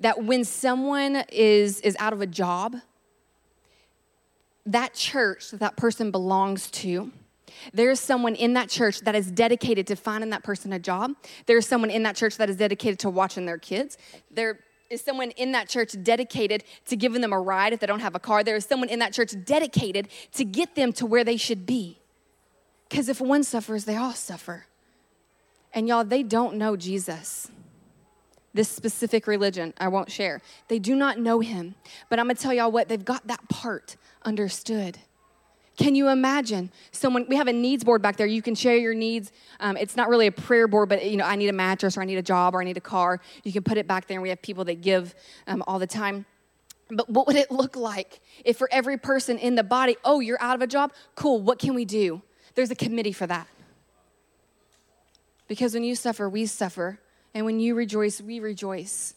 that 0.00 0.24
when 0.24 0.44
someone 0.44 1.24
is, 1.30 1.80
is 1.80 1.96
out 1.98 2.12
of 2.12 2.20
a 2.20 2.26
job, 2.26 2.76
that 4.66 4.94
church 4.94 5.50
that 5.50 5.60
that 5.60 5.76
person 5.76 6.10
belongs 6.10 6.70
to, 6.70 7.12
there's 7.72 8.00
someone 8.00 8.34
in 8.34 8.54
that 8.54 8.68
church 8.68 9.00
that 9.00 9.14
is 9.14 9.30
dedicated 9.30 9.86
to 9.88 9.96
finding 9.96 10.30
that 10.30 10.42
person 10.42 10.72
a 10.72 10.78
job. 10.78 11.12
There's 11.46 11.66
someone 11.66 11.90
in 11.90 12.02
that 12.04 12.16
church 12.16 12.36
that 12.38 12.50
is 12.50 12.56
dedicated 12.56 12.98
to 13.00 13.10
watching 13.10 13.46
their 13.46 13.58
kids. 13.58 13.98
There 14.30 14.60
is 14.90 15.02
someone 15.02 15.30
in 15.32 15.52
that 15.52 15.68
church 15.68 15.94
dedicated 16.02 16.64
to 16.86 16.96
giving 16.96 17.20
them 17.20 17.32
a 17.32 17.40
ride 17.40 17.72
if 17.72 17.80
they 17.80 17.86
don't 17.86 18.00
have 18.00 18.14
a 18.14 18.20
car. 18.20 18.44
There 18.44 18.56
is 18.56 18.64
someone 18.64 18.88
in 18.88 18.98
that 19.00 19.12
church 19.12 19.34
dedicated 19.44 20.08
to 20.32 20.44
get 20.44 20.74
them 20.74 20.92
to 20.94 21.06
where 21.06 21.24
they 21.24 21.36
should 21.36 21.66
be. 21.66 21.98
Because 22.88 23.08
if 23.08 23.20
one 23.20 23.44
suffers, 23.44 23.84
they 23.84 23.96
all 23.96 24.12
suffer. 24.12 24.66
And 25.72 25.88
y'all, 25.88 26.04
they 26.04 26.22
don't 26.22 26.56
know 26.56 26.76
Jesus. 26.76 27.50
This 28.52 28.68
specific 28.68 29.26
religion, 29.26 29.74
I 29.78 29.88
won't 29.88 30.12
share. 30.12 30.40
They 30.68 30.78
do 30.78 30.94
not 30.94 31.18
know 31.18 31.40
him. 31.40 31.74
But 32.08 32.20
I'm 32.20 32.26
gonna 32.26 32.36
tell 32.36 32.54
y'all 32.54 32.70
what, 32.70 32.88
they've 32.88 33.04
got 33.04 33.26
that 33.26 33.48
part 33.48 33.96
understood. 34.22 34.98
Can 35.76 35.94
you 35.94 36.08
imagine 36.08 36.70
someone? 36.92 37.26
We 37.28 37.36
have 37.36 37.48
a 37.48 37.52
needs 37.52 37.82
board 37.82 38.00
back 38.00 38.16
there. 38.16 38.26
You 38.26 38.42
can 38.42 38.54
share 38.54 38.76
your 38.76 38.94
needs. 38.94 39.32
Um, 39.58 39.76
it's 39.76 39.96
not 39.96 40.08
really 40.08 40.28
a 40.28 40.32
prayer 40.32 40.68
board, 40.68 40.88
but 40.88 41.04
you 41.04 41.16
know, 41.16 41.24
I 41.24 41.34
need 41.36 41.48
a 41.48 41.52
mattress, 41.52 41.96
or 41.96 42.02
I 42.02 42.04
need 42.04 42.16
a 42.16 42.22
job, 42.22 42.54
or 42.54 42.60
I 42.60 42.64
need 42.64 42.76
a 42.76 42.80
car. 42.80 43.20
You 43.42 43.52
can 43.52 43.64
put 43.64 43.76
it 43.76 43.88
back 43.88 44.06
there, 44.06 44.16
and 44.16 44.22
we 44.22 44.28
have 44.28 44.40
people 44.40 44.64
that 44.66 44.82
give 44.82 45.14
um, 45.46 45.64
all 45.66 45.78
the 45.78 45.86
time. 45.86 46.26
But 46.90 47.08
what 47.10 47.26
would 47.26 47.36
it 47.36 47.50
look 47.50 47.76
like 47.76 48.20
if 48.44 48.56
for 48.56 48.68
every 48.70 48.98
person 48.98 49.38
in 49.38 49.54
the 49.56 49.64
body, 49.64 49.96
oh, 50.04 50.20
you're 50.20 50.40
out 50.40 50.54
of 50.54 50.62
a 50.62 50.66
job? 50.66 50.92
Cool. 51.16 51.40
What 51.40 51.58
can 51.58 51.74
we 51.74 51.84
do? 51.84 52.22
There's 52.54 52.70
a 52.70 52.76
committee 52.76 53.12
for 53.12 53.26
that. 53.26 53.48
Because 55.48 55.74
when 55.74 55.82
you 55.82 55.94
suffer, 55.94 56.28
we 56.28 56.46
suffer, 56.46 57.00
and 57.34 57.44
when 57.44 57.58
you 57.58 57.74
rejoice, 57.74 58.20
we 58.20 58.38
rejoice. 58.38 59.14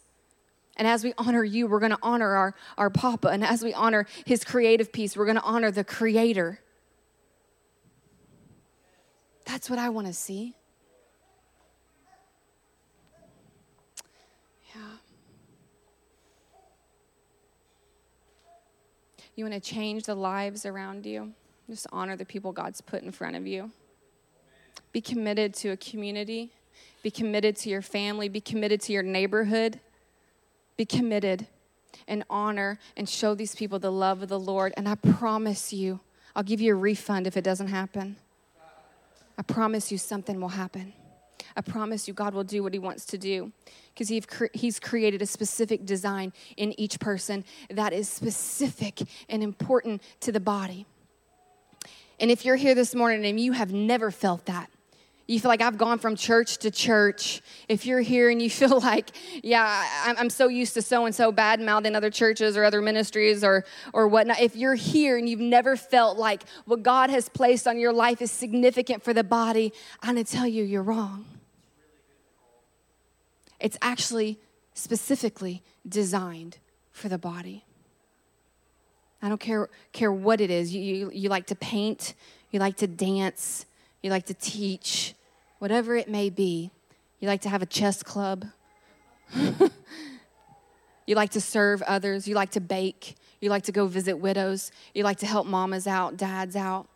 And 0.78 0.88
as 0.88 1.04
we 1.04 1.14
honor 1.18 1.44
you, 1.44 1.66
we're 1.66 1.80
going 1.80 1.92
to 1.92 2.00
honor 2.04 2.36
our, 2.36 2.56
our 2.78 2.90
Papa. 2.92 3.30
And 3.30 3.44
as 3.44 3.64
we 3.64 3.74
honor 3.74 4.06
his 4.26 4.44
creative 4.44 4.94
piece, 4.94 5.18
we're 5.18 5.26
going 5.26 5.38
to 5.38 5.44
honor 5.44 5.72
the 5.72 5.84
Creator. 5.84 6.60
That's 9.46 9.70
what 9.70 9.80
I 9.80 9.90
want 9.90 10.06
to 10.06 10.14
see. 10.14 10.56
Yeah. 14.76 14.82
You 19.36 19.46
want 19.46 19.56
to 19.56 19.70
change 19.70 20.04
the 20.04 20.16
lives 20.16 20.66
around 20.66 21.08
you? 21.08 21.34
Just 21.68 21.88
honor 21.92 22.16
the 22.16 22.26
people 22.26 22.52
God's 22.52 22.82
put 22.82 23.02
in 23.02 23.12
front 23.12 23.36
of 23.36 23.48
you. 23.48 23.72
Be 24.92 25.02
committed 25.02 25.56
to 25.56 25.70
a 25.70 25.78
community. 25.78 26.52
Be 27.02 27.10
committed 27.10 27.56
to 27.58 27.70
your 27.70 27.82
family. 27.82 28.30
Be 28.30 28.42
committed 28.42 28.80
to 28.82 28.94
your 28.94 29.04
neighborhood 29.04 29.80
be 30.78 30.86
committed 30.86 31.48
and 32.08 32.24
honor 32.30 32.80
and 32.96 33.10
show 33.10 33.36
these 33.36 33.56
people 33.56 33.80
the 33.80 33.92
love 33.92 34.22
of 34.22 34.30
the 34.30 34.40
Lord. 34.40 34.74
And 34.78 34.88
I 34.88 34.96
promise 34.96 35.74
you, 35.74 36.00
I'll 36.36 36.44
give 36.44 36.62
you 36.62 36.74
a 36.74 36.76
refund 36.78 37.28
if 37.28 37.36
it 37.36 37.44
doesn't 37.44 37.68
happen. 37.68 38.16
I 39.38 39.42
promise 39.42 39.92
you 39.92 39.98
something 39.98 40.40
will 40.40 40.50
happen. 40.50 40.94
I 41.56 41.62
promise 41.62 42.08
you 42.08 42.14
God 42.14 42.34
will 42.34 42.44
do 42.44 42.62
what 42.62 42.74
He 42.74 42.80
wants 42.80 43.06
to 43.08 43.18
do 43.18 43.52
because 43.94 44.10
He's 44.54 44.80
created 44.80 45.22
a 45.22 45.26
specific 45.26 45.86
design 45.86 46.34
in 46.56 46.80
each 46.80 47.00
person 47.00 47.44
that 47.70 47.94
is 47.94 48.08
specific 48.08 49.02
and 49.28 49.42
important 49.42 50.04
to 50.22 50.32
the 50.32 50.40
body. 50.40 50.86
And 52.20 52.32
if 52.32 52.46
you're 52.46 52.56
here 52.56 52.76
this 52.76 52.96
morning 52.96 53.26
and 53.26 53.40
you 53.40 53.52
have 53.54 53.72
never 53.72 54.12
felt 54.12 54.46
that, 54.46 54.70
You 55.28 55.42
feel 55.42 55.50
like 55.50 55.62
I've 55.62 55.78
gone 55.78 56.00
from 56.00 56.16
church 56.16 56.58
to 56.60 56.72
church. 56.72 57.42
If 57.68 57.86
you're 57.86 58.00
here 58.00 58.30
and 58.30 58.42
you 58.42 58.50
feel 58.62 58.80
like, 58.80 59.12
yeah, 59.44 59.86
I'm 60.18 60.30
so 60.30 60.48
used 60.48 60.74
to 60.76 60.82
so 60.82 61.06
and 61.06 61.14
so 61.14 61.32
bad 61.32 61.60
mouthing 61.60 61.96
other 61.96 62.10
churches 62.10 62.56
or 62.56 62.64
other 62.64 62.82
ministries 62.82 63.44
or, 63.44 63.66
or 63.94 64.08
whatnot, 64.08 64.40
if 64.40 64.56
you're 64.56 64.76
here 64.76 65.18
and 65.18 65.28
you've 65.28 65.42
never 65.42 65.76
felt 65.76 66.18
like 66.18 66.44
what 66.66 66.82
God 66.82 67.10
has 67.10 67.28
placed 67.28 67.68
on 67.68 67.78
your 67.78 67.92
life 67.92 68.22
is 68.22 68.32
significant 68.32 69.04
for 69.04 69.14
the 69.14 69.24
body, 69.24 69.74
I'm 70.02 70.16
gonna 70.16 70.24
tell 70.24 70.48
you, 70.48 70.64
you're 70.64 70.82
wrong. 70.82 71.26
It's 73.60 73.78
actually 73.82 74.40
specifically 74.74 75.62
designed 75.88 76.58
for 76.92 77.10
the 77.10 77.18
body. 77.18 77.66
I 79.22 79.30
don't 79.30 79.40
care, 79.40 79.70
care 79.92 80.12
what 80.12 80.40
it 80.40 80.52
is. 80.52 80.74
You, 80.74 80.82
you, 80.82 81.12
you 81.12 81.30
like 81.30 81.48
to 81.48 81.56
paint, 81.56 82.14
you 82.52 82.60
like 82.60 82.78
to 82.78 82.88
dance, 82.88 83.66
you 84.02 84.12
like 84.12 84.28
to 84.28 84.34
teach, 84.36 85.16
whatever 85.60 85.96
it 85.96 86.10
may 86.10 86.30
be. 86.30 86.72
You 87.20 87.28
like 87.28 87.42
to 87.42 87.50
have 87.50 87.62
a 87.62 87.66
chess 87.66 88.04
club. 88.04 88.46
you 89.34 91.16
like 91.16 91.32
to 91.32 91.42
serve 91.42 91.82
others. 91.84 92.28
You 92.28 92.36
like 92.36 92.52
to 92.52 92.62
bake. 92.62 93.16
You 93.42 93.50
like 93.50 93.64
to 93.64 93.72
go 93.72 93.88
visit 93.88 94.18
widows. 94.18 94.72
You 94.94 95.04
like 95.04 95.18
to 95.20 95.26
help 95.26 95.48
mamas 95.48 95.88
out, 95.88 96.18
dads 96.18 96.56
out. 96.56 96.88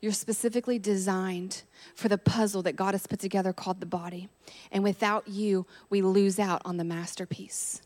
You're 0.00 0.12
specifically 0.12 0.78
designed 0.78 1.62
for 1.94 2.08
the 2.08 2.18
puzzle 2.18 2.62
that 2.62 2.76
God 2.76 2.92
has 2.92 3.06
put 3.06 3.20
together 3.20 3.52
called 3.52 3.80
the 3.80 3.86
body. 3.86 4.28
And 4.70 4.84
without 4.84 5.28
you, 5.28 5.66
we 5.88 6.02
lose 6.02 6.38
out 6.38 6.60
on 6.64 6.76
the 6.76 6.84
masterpiece. 6.84 7.80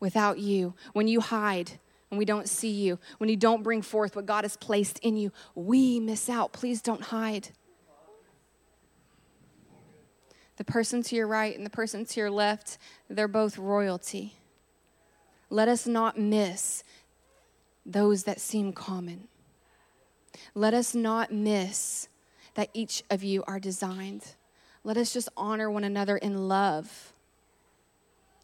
Without 0.00 0.40
you, 0.40 0.74
when 0.94 1.06
you 1.06 1.20
hide, 1.20 1.78
when 2.08 2.18
we 2.18 2.24
don't 2.24 2.48
see 2.48 2.72
you, 2.72 2.98
when 3.18 3.30
you 3.30 3.36
don't 3.36 3.62
bring 3.62 3.82
forth 3.82 4.16
what 4.16 4.26
God 4.26 4.42
has 4.42 4.56
placed 4.56 4.98
in 4.98 5.16
you, 5.16 5.30
we 5.54 6.00
miss 6.00 6.28
out. 6.28 6.52
Please 6.52 6.82
don't 6.82 7.02
hide. 7.02 7.50
The 10.62 10.72
person 10.72 11.02
to 11.02 11.16
your 11.16 11.26
right 11.26 11.56
and 11.56 11.66
the 11.66 11.70
person 11.70 12.04
to 12.04 12.20
your 12.20 12.30
left, 12.30 12.78
they're 13.10 13.26
both 13.26 13.58
royalty. 13.58 14.36
Let 15.50 15.66
us 15.66 15.88
not 15.88 16.16
miss 16.16 16.84
those 17.84 18.22
that 18.22 18.40
seem 18.40 18.72
common. 18.72 19.26
Let 20.54 20.72
us 20.72 20.94
not 20.94 21.32
miss 21.32 22.06
that 22.54 22.70
each 22.74 23.02
of 23.10 23.24
you 23.24 23.42
are 23.48 23.58
designed. 23.58 24.36
Let 24.84 24.96
us 24.96 25.12
just 25.12 25.28
honor 25.36 25.68
one 25.68 25.82
another 25.82 26.16
in 26.16 26.46
love 26.46 27.12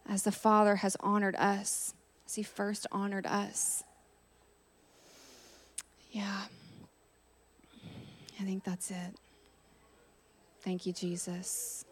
as 0.05 0.25
the 0.25 0.33
Father 0.33 0.75
has 0.75 0.97
honored 0.99 1.37
us, 1.37 1.95
as 2.27 2.35
He 2.35 2.43
first 2.43 2.85
honored 2.91 3.27
us. 3.27 3.85
Yeah. 6.11 6.47
I 8.41 8.43
think 8.43 8.65
that's 8.65 8.91
it. 8.91 9.15
Thank 10.63 10.85
you, 10.85 10.93
Jesus. 10.93 11.85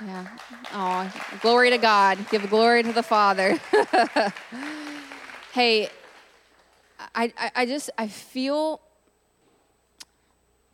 Yeah. 0.00 0.26
Oh, 0.72 1.12
glory 1.40 1.70
to 1.70 1.78
God. 1.78 2.18
Give 2.30 2.48
glory 2.48 2.82
to 2.82 2.92
the 2.92 3.02
Father. 3.02 3.58
hey, 5.52 5.88
I, 7.14 7.32
I, 7.38 7.50
I 7.54 7.66
just, 7.66 7.90
I 7.96 8.08
feel, 8.08 8.80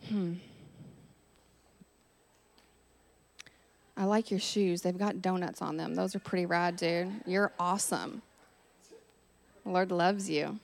hmm. 0.09 0.35
I 3.97 4.05
like 4.05 4.31
your 4.31 4.41
shoes. 4.41 4.81
They've 4.81 4.97
got 4.97 5.21
donuts 5.21 5.61
on 5.61 5.77
them. 5.77 5.95
Those 5.95 6.17
are 6.17 6.21
pretty 6.21 6.47
rad, 6.47 6.77
dude. 6.77 7.13
You're 7.27 7.53
awesome. 7.59 8.23
The 9.65 9.71
Lord 9.71 9.93
loves 9.93 10.31
you. 10.31 10.59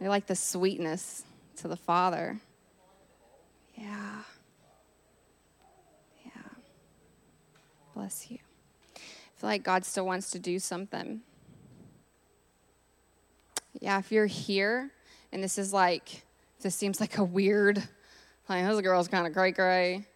You're 0.00 0.10
like 0.10 0.26
the 0.26 0.34
sweetness 0.34 1.22
to 1.58 1.68
the 1.68 1.76
Father. 1.76 2.40
Yeah. 3.76 4.22
Bless 7.94 8.30
you. 8.30 8.38
I 8.96 9.00
feel 9.36 9.50
like 9.50 9.62
God 9.62 9.84
still 9.84 10.04
wants 10.04 10.30
to 10.32 10.38
do 10.38 10.58
something. 10.58 11.20
Yeah, 13.80 13.98
if 13.98 14.10
you're 14.10 14.26
here 14.26 14.90
and 15.32 15.42
this 15.42 15.58
is 15.58 15.72
like, 15.72 16.22
this 16.60 16.74
seems 16.74 17.00
like 17.00 17.18
a 17.18 17.24
weird, 17.24 17.82
like, 18.48 18.66
this 18.66 18.80
girl's 18.80 19.08
kind 19.08 19.26
of 19.26 19.32
cray 19.32 19.52
cray. 19.52 20.06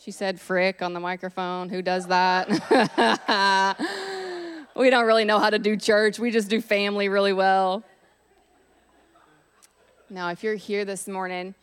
She 0.00 0.10
said 0.10 0.40
frick 0.40 0.82
on 0.82 0.92
the 0.92 1.00
microphone. 1.00 1.68
Who 1.68 1.82
does 1.82 2.06
that? 2.08 2.48
we 4.76 4.90
don't 4.90 5.06
really 5.06 5.24
know 5.24 5.38
how 5.38 5.50
to 5.50 5.58
do 5.58 5.76
church, 5.76 6.18
we 6.18 6.30
just 6.30 6.48
do 6.48 6.60
family 6.60 7.08
really 7.08 7.32
well. 7.32 7.82
Now, 10.10 10.30
if 10.30 10.44
you're 10.44 10.54
here 10.54 10.84
this 10.84 11.08
morning 11.08 11.54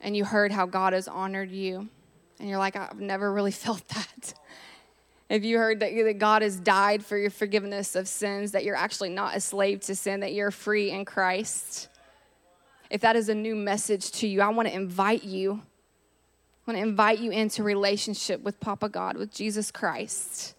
and 0.00 0.16
you 0.16 0.24
heard 0.24 0.50
how 0.50 0.66
God 0.66 0.92
has 0.92 1.06
honored 1.06 1.50
you, 1.50 1.88
and 2.38 2.48
you're 2.48 2.58
like, 2.58 2.76
I've 2.76 3.00
never 3.00 3.32
really 3.32 3.50
felt 3.52 3.86
that. 3.88 4.34
If 5.28 5.44
you 5.44 5.58
heard 5.58 5.80
that, 5.80 5.92
that 5.92 6.18
God 6.18 6.42
has 6.42 6.56
died 6.56 7.04
for 7.04 7.18
your 7.18 7.30
forgiveness 7.30 7.96
of 7.96 8.06
sins, 8.06 8.52
that 8.52 8.64
you're 8.64 8.76
actually 8.76 9.08
not 9.08 9.36
a 9.36 9.40
slave 9.40 9.80
to 9.82 9.96
sin, 9.96 10.20
that 10.20 10.32
you're 10.32 10.52
free 10.52 10.90
in 10.90 11.04
Christ, 11.04 11.88
if 12.90 13.00
that 13.00 13.16
is 13.16 13.28
a 13.28 13.34
new 13.34 13.56
message 13.56 14.12
to 14.12 14.28
you, 14.28 14.40
I 14.40 14.48
want 14.48 14.68
to 14.68 14.74
invite 14.74 15.24
you. 15.24 15.54
I 15.54 16.70
want 16.70 16.78
to 16.78 16.88
invite 16.88 17.18
you 17.18 17.32
into 17.32 17.64
relationship 17.64 18.42
with 18.42 18.60
Papa 18.60 18.88
God, 18.88 19.16
with 19.16 19.32
Jesus 19.32 19.72
Christ. 19.72 20.54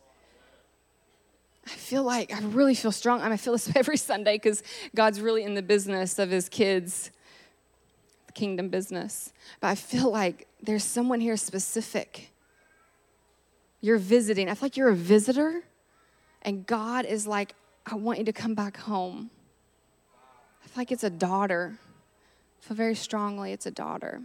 I 1.65 1.69
feel 1.71 2.03
like 2.03 2.33
I 2.33 2.39
really 2.41 2.75
feel 2.75 2.91
strong. 2.91 3.21
I, 3.21 3.31
I 3.31 3.37
feel 3.37 3.53
this 3.53 3.71
every 3.75 3.97
Sunday 3.97 4.35
because 4.35 4.63
God's 4.95 5.21
really 5.21 5.43
in 5.43 5.53
the 5.53 5.61
business 5.61 6.19
of 6.19 6.29
his 6.29 6.49
kids 6.49 7.11
kingdom 8.37 8.69
business. 8.69 9.33
But 9.59 9.69
I 9.69 9.75
feel 9.75 10.11
like 10.11 10.47
there's 10.61 10.83
someone 10.83 11.19
here 11.19 11.35
specific. 11.35 12.31
You're 13.81 13.97
visiting. 13.97 14.47
I 14.47 14.53
feel 14.53 14.65
like 14.67 14.77
you're 14.77 14.89
a 14.89 14.95
visitor, 14.95 15.63
and 16.43 16.65
God 16.65 17.05
is 17.05 17.27
like, 17.27 17.53
I 17.85 17.95
want 17.95 18.19
you 18.19 18.25
to 18.25 18.33
come 18.33 18.53
back 18.53 18.77
home. 18.77 19.31
I 20.63 20.67
feel 20.67 20.81
like 20.81 20.91
it's 20.91 21.03
a 21.03 21.09
daughter. 21.09 21.79
I 22.61 22.67
feel 22.67 22.77
very 22.77 22.95
strongly 22.95 23.51
it's 23.51 23.65
a 23.65 23.71
daughter. 23.71 24.21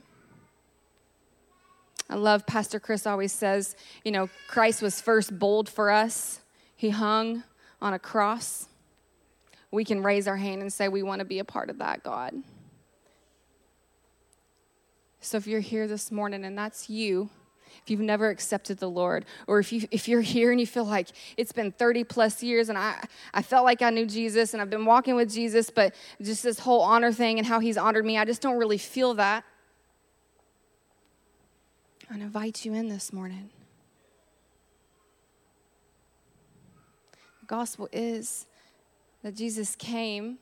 I 2.11 2.17
love 2.17 2.47
Pastor 2.47 2.79
Chris 2.79 3.07
always 3.07 3.33
says, 3.33 3.75
you 4.05 4.11
know, 4.11 4.29
Christ 4.47 4.83
was 4.83 5.01
first 5.01 5.39
bold 5.39 5.69
for 5.69 5.91
us. 5.91 6.41
He 6.77 6.91
hung 6.91 7.45
on 7.81 7.95
a 7.95 7.99
cross. 7.99 8.69
We 9.71 9.85
can 9.85 10.03
raise 10.03 10.29
our 10.29 10.37
hand 10.37 10.61
and 10.61 10.71
say, 10.71 10.89
We 10.89 11.03
want 11.03 11.21
to 11.21 11.25
be 11.25 11.39
a 11.39 11.45
part 11.45 11.71
of 11.71 11.79
that, 11.79 12.03
God. 12.03 12.35
So 15.23 15.37
if 15.37 15.47
you're 15.47 15.61
here 15.61 15.87
this 15.87 16.11
morning 16.11 16.45
and 16.45 16.59
that's 16.59 16.91
you, 16.91 17.31
if 17.83 17.91
you've 17.91 18.01
never 18.01 18.29
accepted 18.29 18.79
the 18.79 18.91
Lord, 18.91 19.25
or 19.47 19.61
if, 19.61 19.73
you, 19.73 19.87
if 19.93 20.09
you're 20.09 20.21
here 20.21 20.51
and 20.51 20.61
you 20.61 20.67
feel 20.67 20.85
like 20.85 21.09
it's 21.37 21.53
been 21.53 21.71
30 21.71 22.05
plus 22.05 22.43
years 22.43 22.69
and 22.69 22.77
I, 22.77 23.03
I 23.33 23.41
felt 23.41 23.65
like 23.65 23.83
I 23.83 23.91
knew 23.91 24.05
Jesus 24.05 24.53
and 24.53 24.61
I've 24.61 24.69
been 24.69 24.85
walking 24.85 25.15
with 25.15 25.33
Jesus, 25.33 25.71
but 25.71 25.95
just 26.21 26.43
this 26.43 26.59
whole 26.59 26.83
honor 26.83 27.13
thing 27.13 27.39
and 27.39 27.47
how 27.47 27.61
he's 27.61 27.77
honored 27.77 28.05
me, 28.05 28.19
I 28.19 28.25
just 28.25 28.43
don't 28.43 28.59
really 28.59 28.79
feel 28.79 29.15
that. 29.15 29.45
I 32.11 32.15
invite 32.17 32.65
you 32.65 32.75
in 32.75 32.89
this 32.89 33.13
morning. 33.13 33.49
The 37.41 37.47
gospel 37.47 37.89
is 37.93 38.47
that 39.23 39.37
Jesus 39.37 39.77
came 39.77 40.39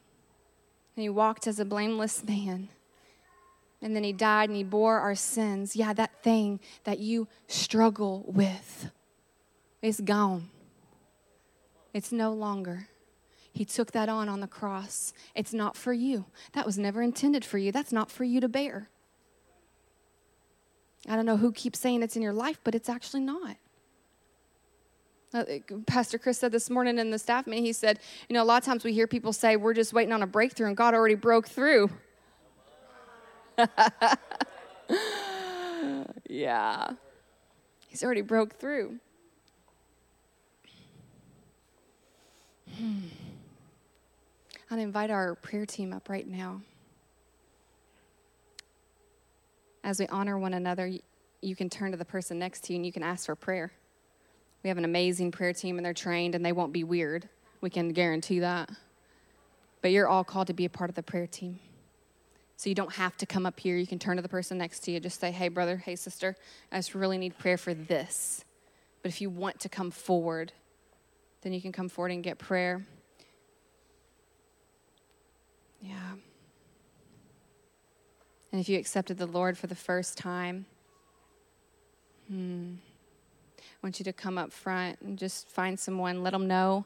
and 0.97 1.03
he 1.03 1.11
walked 1.11 1.47
as 1.47 1.61
a 1.61 1.67
blameless 1.67 2.25
man 2.25 2.71
and 3.83 3.97
then 3.97 4.05
he 4.05 4.13
died 4.13 4.49
and 4.49 4.57
he 4.57 4.65
bore 4.65 4.99
our 4.99 5.15
sins. 5.15 5.75
Yeah, 5.75 5.93
that 5.95 6.23
thing 6.23 6.61
that 6.85 6.99
you 6.99 7.29
struggle 7.47 8.25
with 8.27 8.91
is 9.83 10.01
gone. 10.01 10.51
It's 11.93 12.13
no 12.13 12.33
longer. 12.33 12.89
He 13.53 13.65
took 13.65 13.93
that 13.93 14.09
on 14.09 14.29
on 14.29 14.41
the 14.41 14.47
cross. 14.47 15.13
It's 15.35 15.53
not 15.53 15.77
for 15.77 15.93
you. 15.93 16.27
That 16.53 16.67
was 16.67 16.79
never 16.79 17.03
intended 17.03 17.45
for 17.45 17.59
you. 17.59 17.73
That's 17.73 17.93
not 17.93 18.11
for 18.11 18.25
you 18.25 18.41
to 18.41 18.49
bear. 18.49 18.89
I 21.09 21.17
don't 21.17 21.27
know 21.27 21.39
who 21.39 21.51
keeps 21.51 21.79
saying 21.79 22.03
it's 22.03 22.17
in 22.17 22.23
your 22.23 22.33
life, 22.33 22.61
but 22.63 22.75
it's 22.75 22.89
actually 22.89 23.23
not. 23.23 23.57
Uh, 25.33 25.45
Pastor 25.87 26.19
Chris 26.19 26.39
said 26.39 26.53
this 26.53 26.69
morning 26.69 26.99
in 26.99 27.11
the 27.11 27.19
staff 27.19 27.47
meeting, 27.47 27.65
he 27.65 27.73
said, 27.73 28.01
You 28.29 28.35
know, 28.35 28.43
a 28.43 28.45
lot 28.45 28.63
of 28.63 28.67
times 28.67 28.85
we 28.85 28.93
hear 28.93 29.07
people 29.07 29.33
say, 29.33 29.57
We're 29.57 29.75
just 29.75 29.93
waiting 29.93 30.13
on 30.13 30.23
a 30.23 30.27
breakthrough, 30.27 30.69
and 30.69 30.77
God 30.77 30.93
already 30.93 31.15
broke 31.15 31.49
through. 31.49 31.89
yeah. 36.29 36.91
He's 37.89 38.05
already 38.05 38.23
broke 38.23 38.55
through. 38.55 38.99
Hmm. 42.77 42.99
I'd 44.71 44.79
invite 44.79 45.11
our 45.11 45.35
prayer 45.35 45.67
team 45.67 45.93
up 45.93 46.09
right 46.09 46.27
now. 46.27 46.61
As 49.83 49.99
we 49.99 50.07
honor 50.07 50.39
one 50.39 50.55
another, 50.55 50.93
you 51.43 51.57
can 51.57 51.69
turn 51.69 51.91
to 51.91 51.97
the 51.97 52.05
person 52.05 52.39
next 52.39 52.65
to 52.65 52.73
you 52.73 52.77
and 52.77 52.87
you 52.87 52.93
can 52.93 53.03
ask 53.03 53.27
for 53.27 53.35
prayer. 53.35 53.73
We 54.63 54.69
have 54.69 54.79
an 54.79 54.85
amazing 54.85 55.33
prayer 55.33 55.53
team 55.53 55.77
and 55.79 55.85
they're 55.85 55.95
trained 55.95 56.35
and 56.35 56.45
they 56.45 56.53
won't 56.53 56.73
be 56.73 56.85
weird. 56.85 57.29
We 57.61 57.71
can 57.71 57.89
guarantee 57.89 58.41
that. 58.41 58.71
But 59.83 59.91
you're 59.91 60.07
all 60.07 60.23
called 60.23 60.47
to 60.49 60.53
be 60.53 60.67
a 60.67 60.71
part 60.71 60.91
of 60.91 60.97
the 60.97 61.03
prayer 61.03 61.27
team. 61.27 61.59
So 62.61 62.69
you 62.69 62.75
don't 62.75 62.93
have 62.93 63.17
to 63.17 63.25
come 63.25 63.47
up 63.47 63.59
here. 63.59 63.79
You 63.79 63.87
can 63.87 63.99
turn 63.99 64.17
to 64.17 64.23
the 64.23 64.29
person 64.29 64.59
next 64.59 64.81
to 64.81 64.91
you. 64.91 65.01
Just 65.01 65.19
say, 65.19 65.31
hey, 65.31 65.49
brother, 65.49 65.79
hey, 65.79 65.97
sister, 65.97 66.37
I 66.71 66.77
just 66.77 66.95
really 66.95 67.17
need 67.17 67.39
prayer 67.39 67.57
for 67.57 67.73
this. 67.73 68.45
But 69.03 69.09
if 69.09 69.23
you 69.23 69.31
want 69.31 69.61
to 69.61 69.71
come 69.71 69.91
forward, 69.91 70.53
then 71.41 71.55
you 71.55 71.63
can 71.63 71.73
come 71.73 71.89
forward 71.89 72.13
and 72.13 72.23
get 72.23 72.37
prayer. 72.39 72.85
Yeah. 75.81 75.95
And 78.53 78.61
if 78.61 78.69
you 78.69 78.79
accepted 78.79 79.17
the 79.17 79.25
Lord 79.25 79.57
for 79.57 79.67
the 79.67 79.75
first 79.75 80.19
time, 80.19 80.67
hmm, 82.29 82.75
I 83.59 83.63
want 83.83 83.99
you 83.99 84.05
to 84.05 84.13
come 84.13 84.37
up 84.37 84.53
front 84.53 85.01
and 85.01 85.19
just 85.19 85.49
find 85.49 85.81
someone, 85.81 86.23
let 86.23 86.35
them 86.35 86.47
know. 86.47 86.85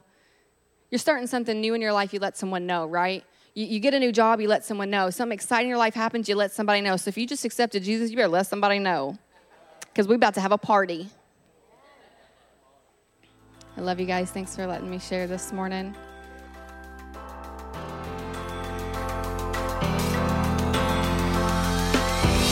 You're 0.89 0.99
starting 0.99 1.27
something 1.27 1.59
new 1.59 1.73
in 1.73 1.81
your 1.81 1.91
life, 1.91 2.13
you 2.13 2.21
let 2.21 2.37
someone 2.37 2.65
know, 2.65 2.85
right? 2.85 3.25
You, 3.55 3.65
you 3.65 3.79
get 3.79 3.93
a 3.93 3.99
new 3.99 4.11
job, 4.11 4.39
you 4.39 4.47
let 4.47 4.63
someone 4.63 4.89
know. 4.89 5.09
Something 5.09 5.33
exciting 5.33 5.67
in 5.67 5.69
your 5.69 5.79
life 5.79 5.95
happens, 5.95 6.29
you 6.29 6.35
let 6.35 6.51
somebody 6.51 6.81
know. 6.81 6.97
So 6.97 7.09
if 7.09 7.17
you 7.17 7.25
just 7.25 7.45
accepted 7.45 7.83
Jesus, 7.83 8.11
you 8.11 8.17
better 8.17 8.27
let 8.27 8.45
somebody 8.45 8.77
know 8.77 9.17
because 9.85 10.07
we're 10.07 10.15
about 10.15 10.35
to 10.35 10.41
have 10.41 10.51
a 10.51 10.57
party. 10.57 11.09
I 13.77 13.81
love 13.81 13.99
you 13.99 14.05
guys. 14.05 14.29
Thanks 14.29 14.55
for 14.55 14.67
letting 14.67 14.89
me 14.89 14.99
share 14.99 15.25
this 15.25 15.51
morning. 15.51 15.95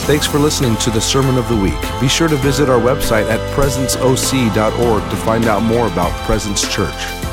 Thanks 0.06 0.26
for 0.26 0.38
listening 0.38 0.76
to 0.76 0.90
the 0.90 1.00
Sermon 1.00 1.38
of 1.38 1.48
the 1.48 1.56
Week. 1.56 1.80
Be 1.98 2.08
sure 2.08 2.28
to 2.28 2.36
visit 2.36 2.68
our 2.68 2.78
website 2.78 3.26
at 3.30 3.40
presenceoc.org 3.56 5.10
to 5.10 5.16
find 5.16 5.46
out 5.46 5.62
more 5.62 5.86
about 5.86 6.12
Presence 6.26 6.70
Church. 6.70 7.23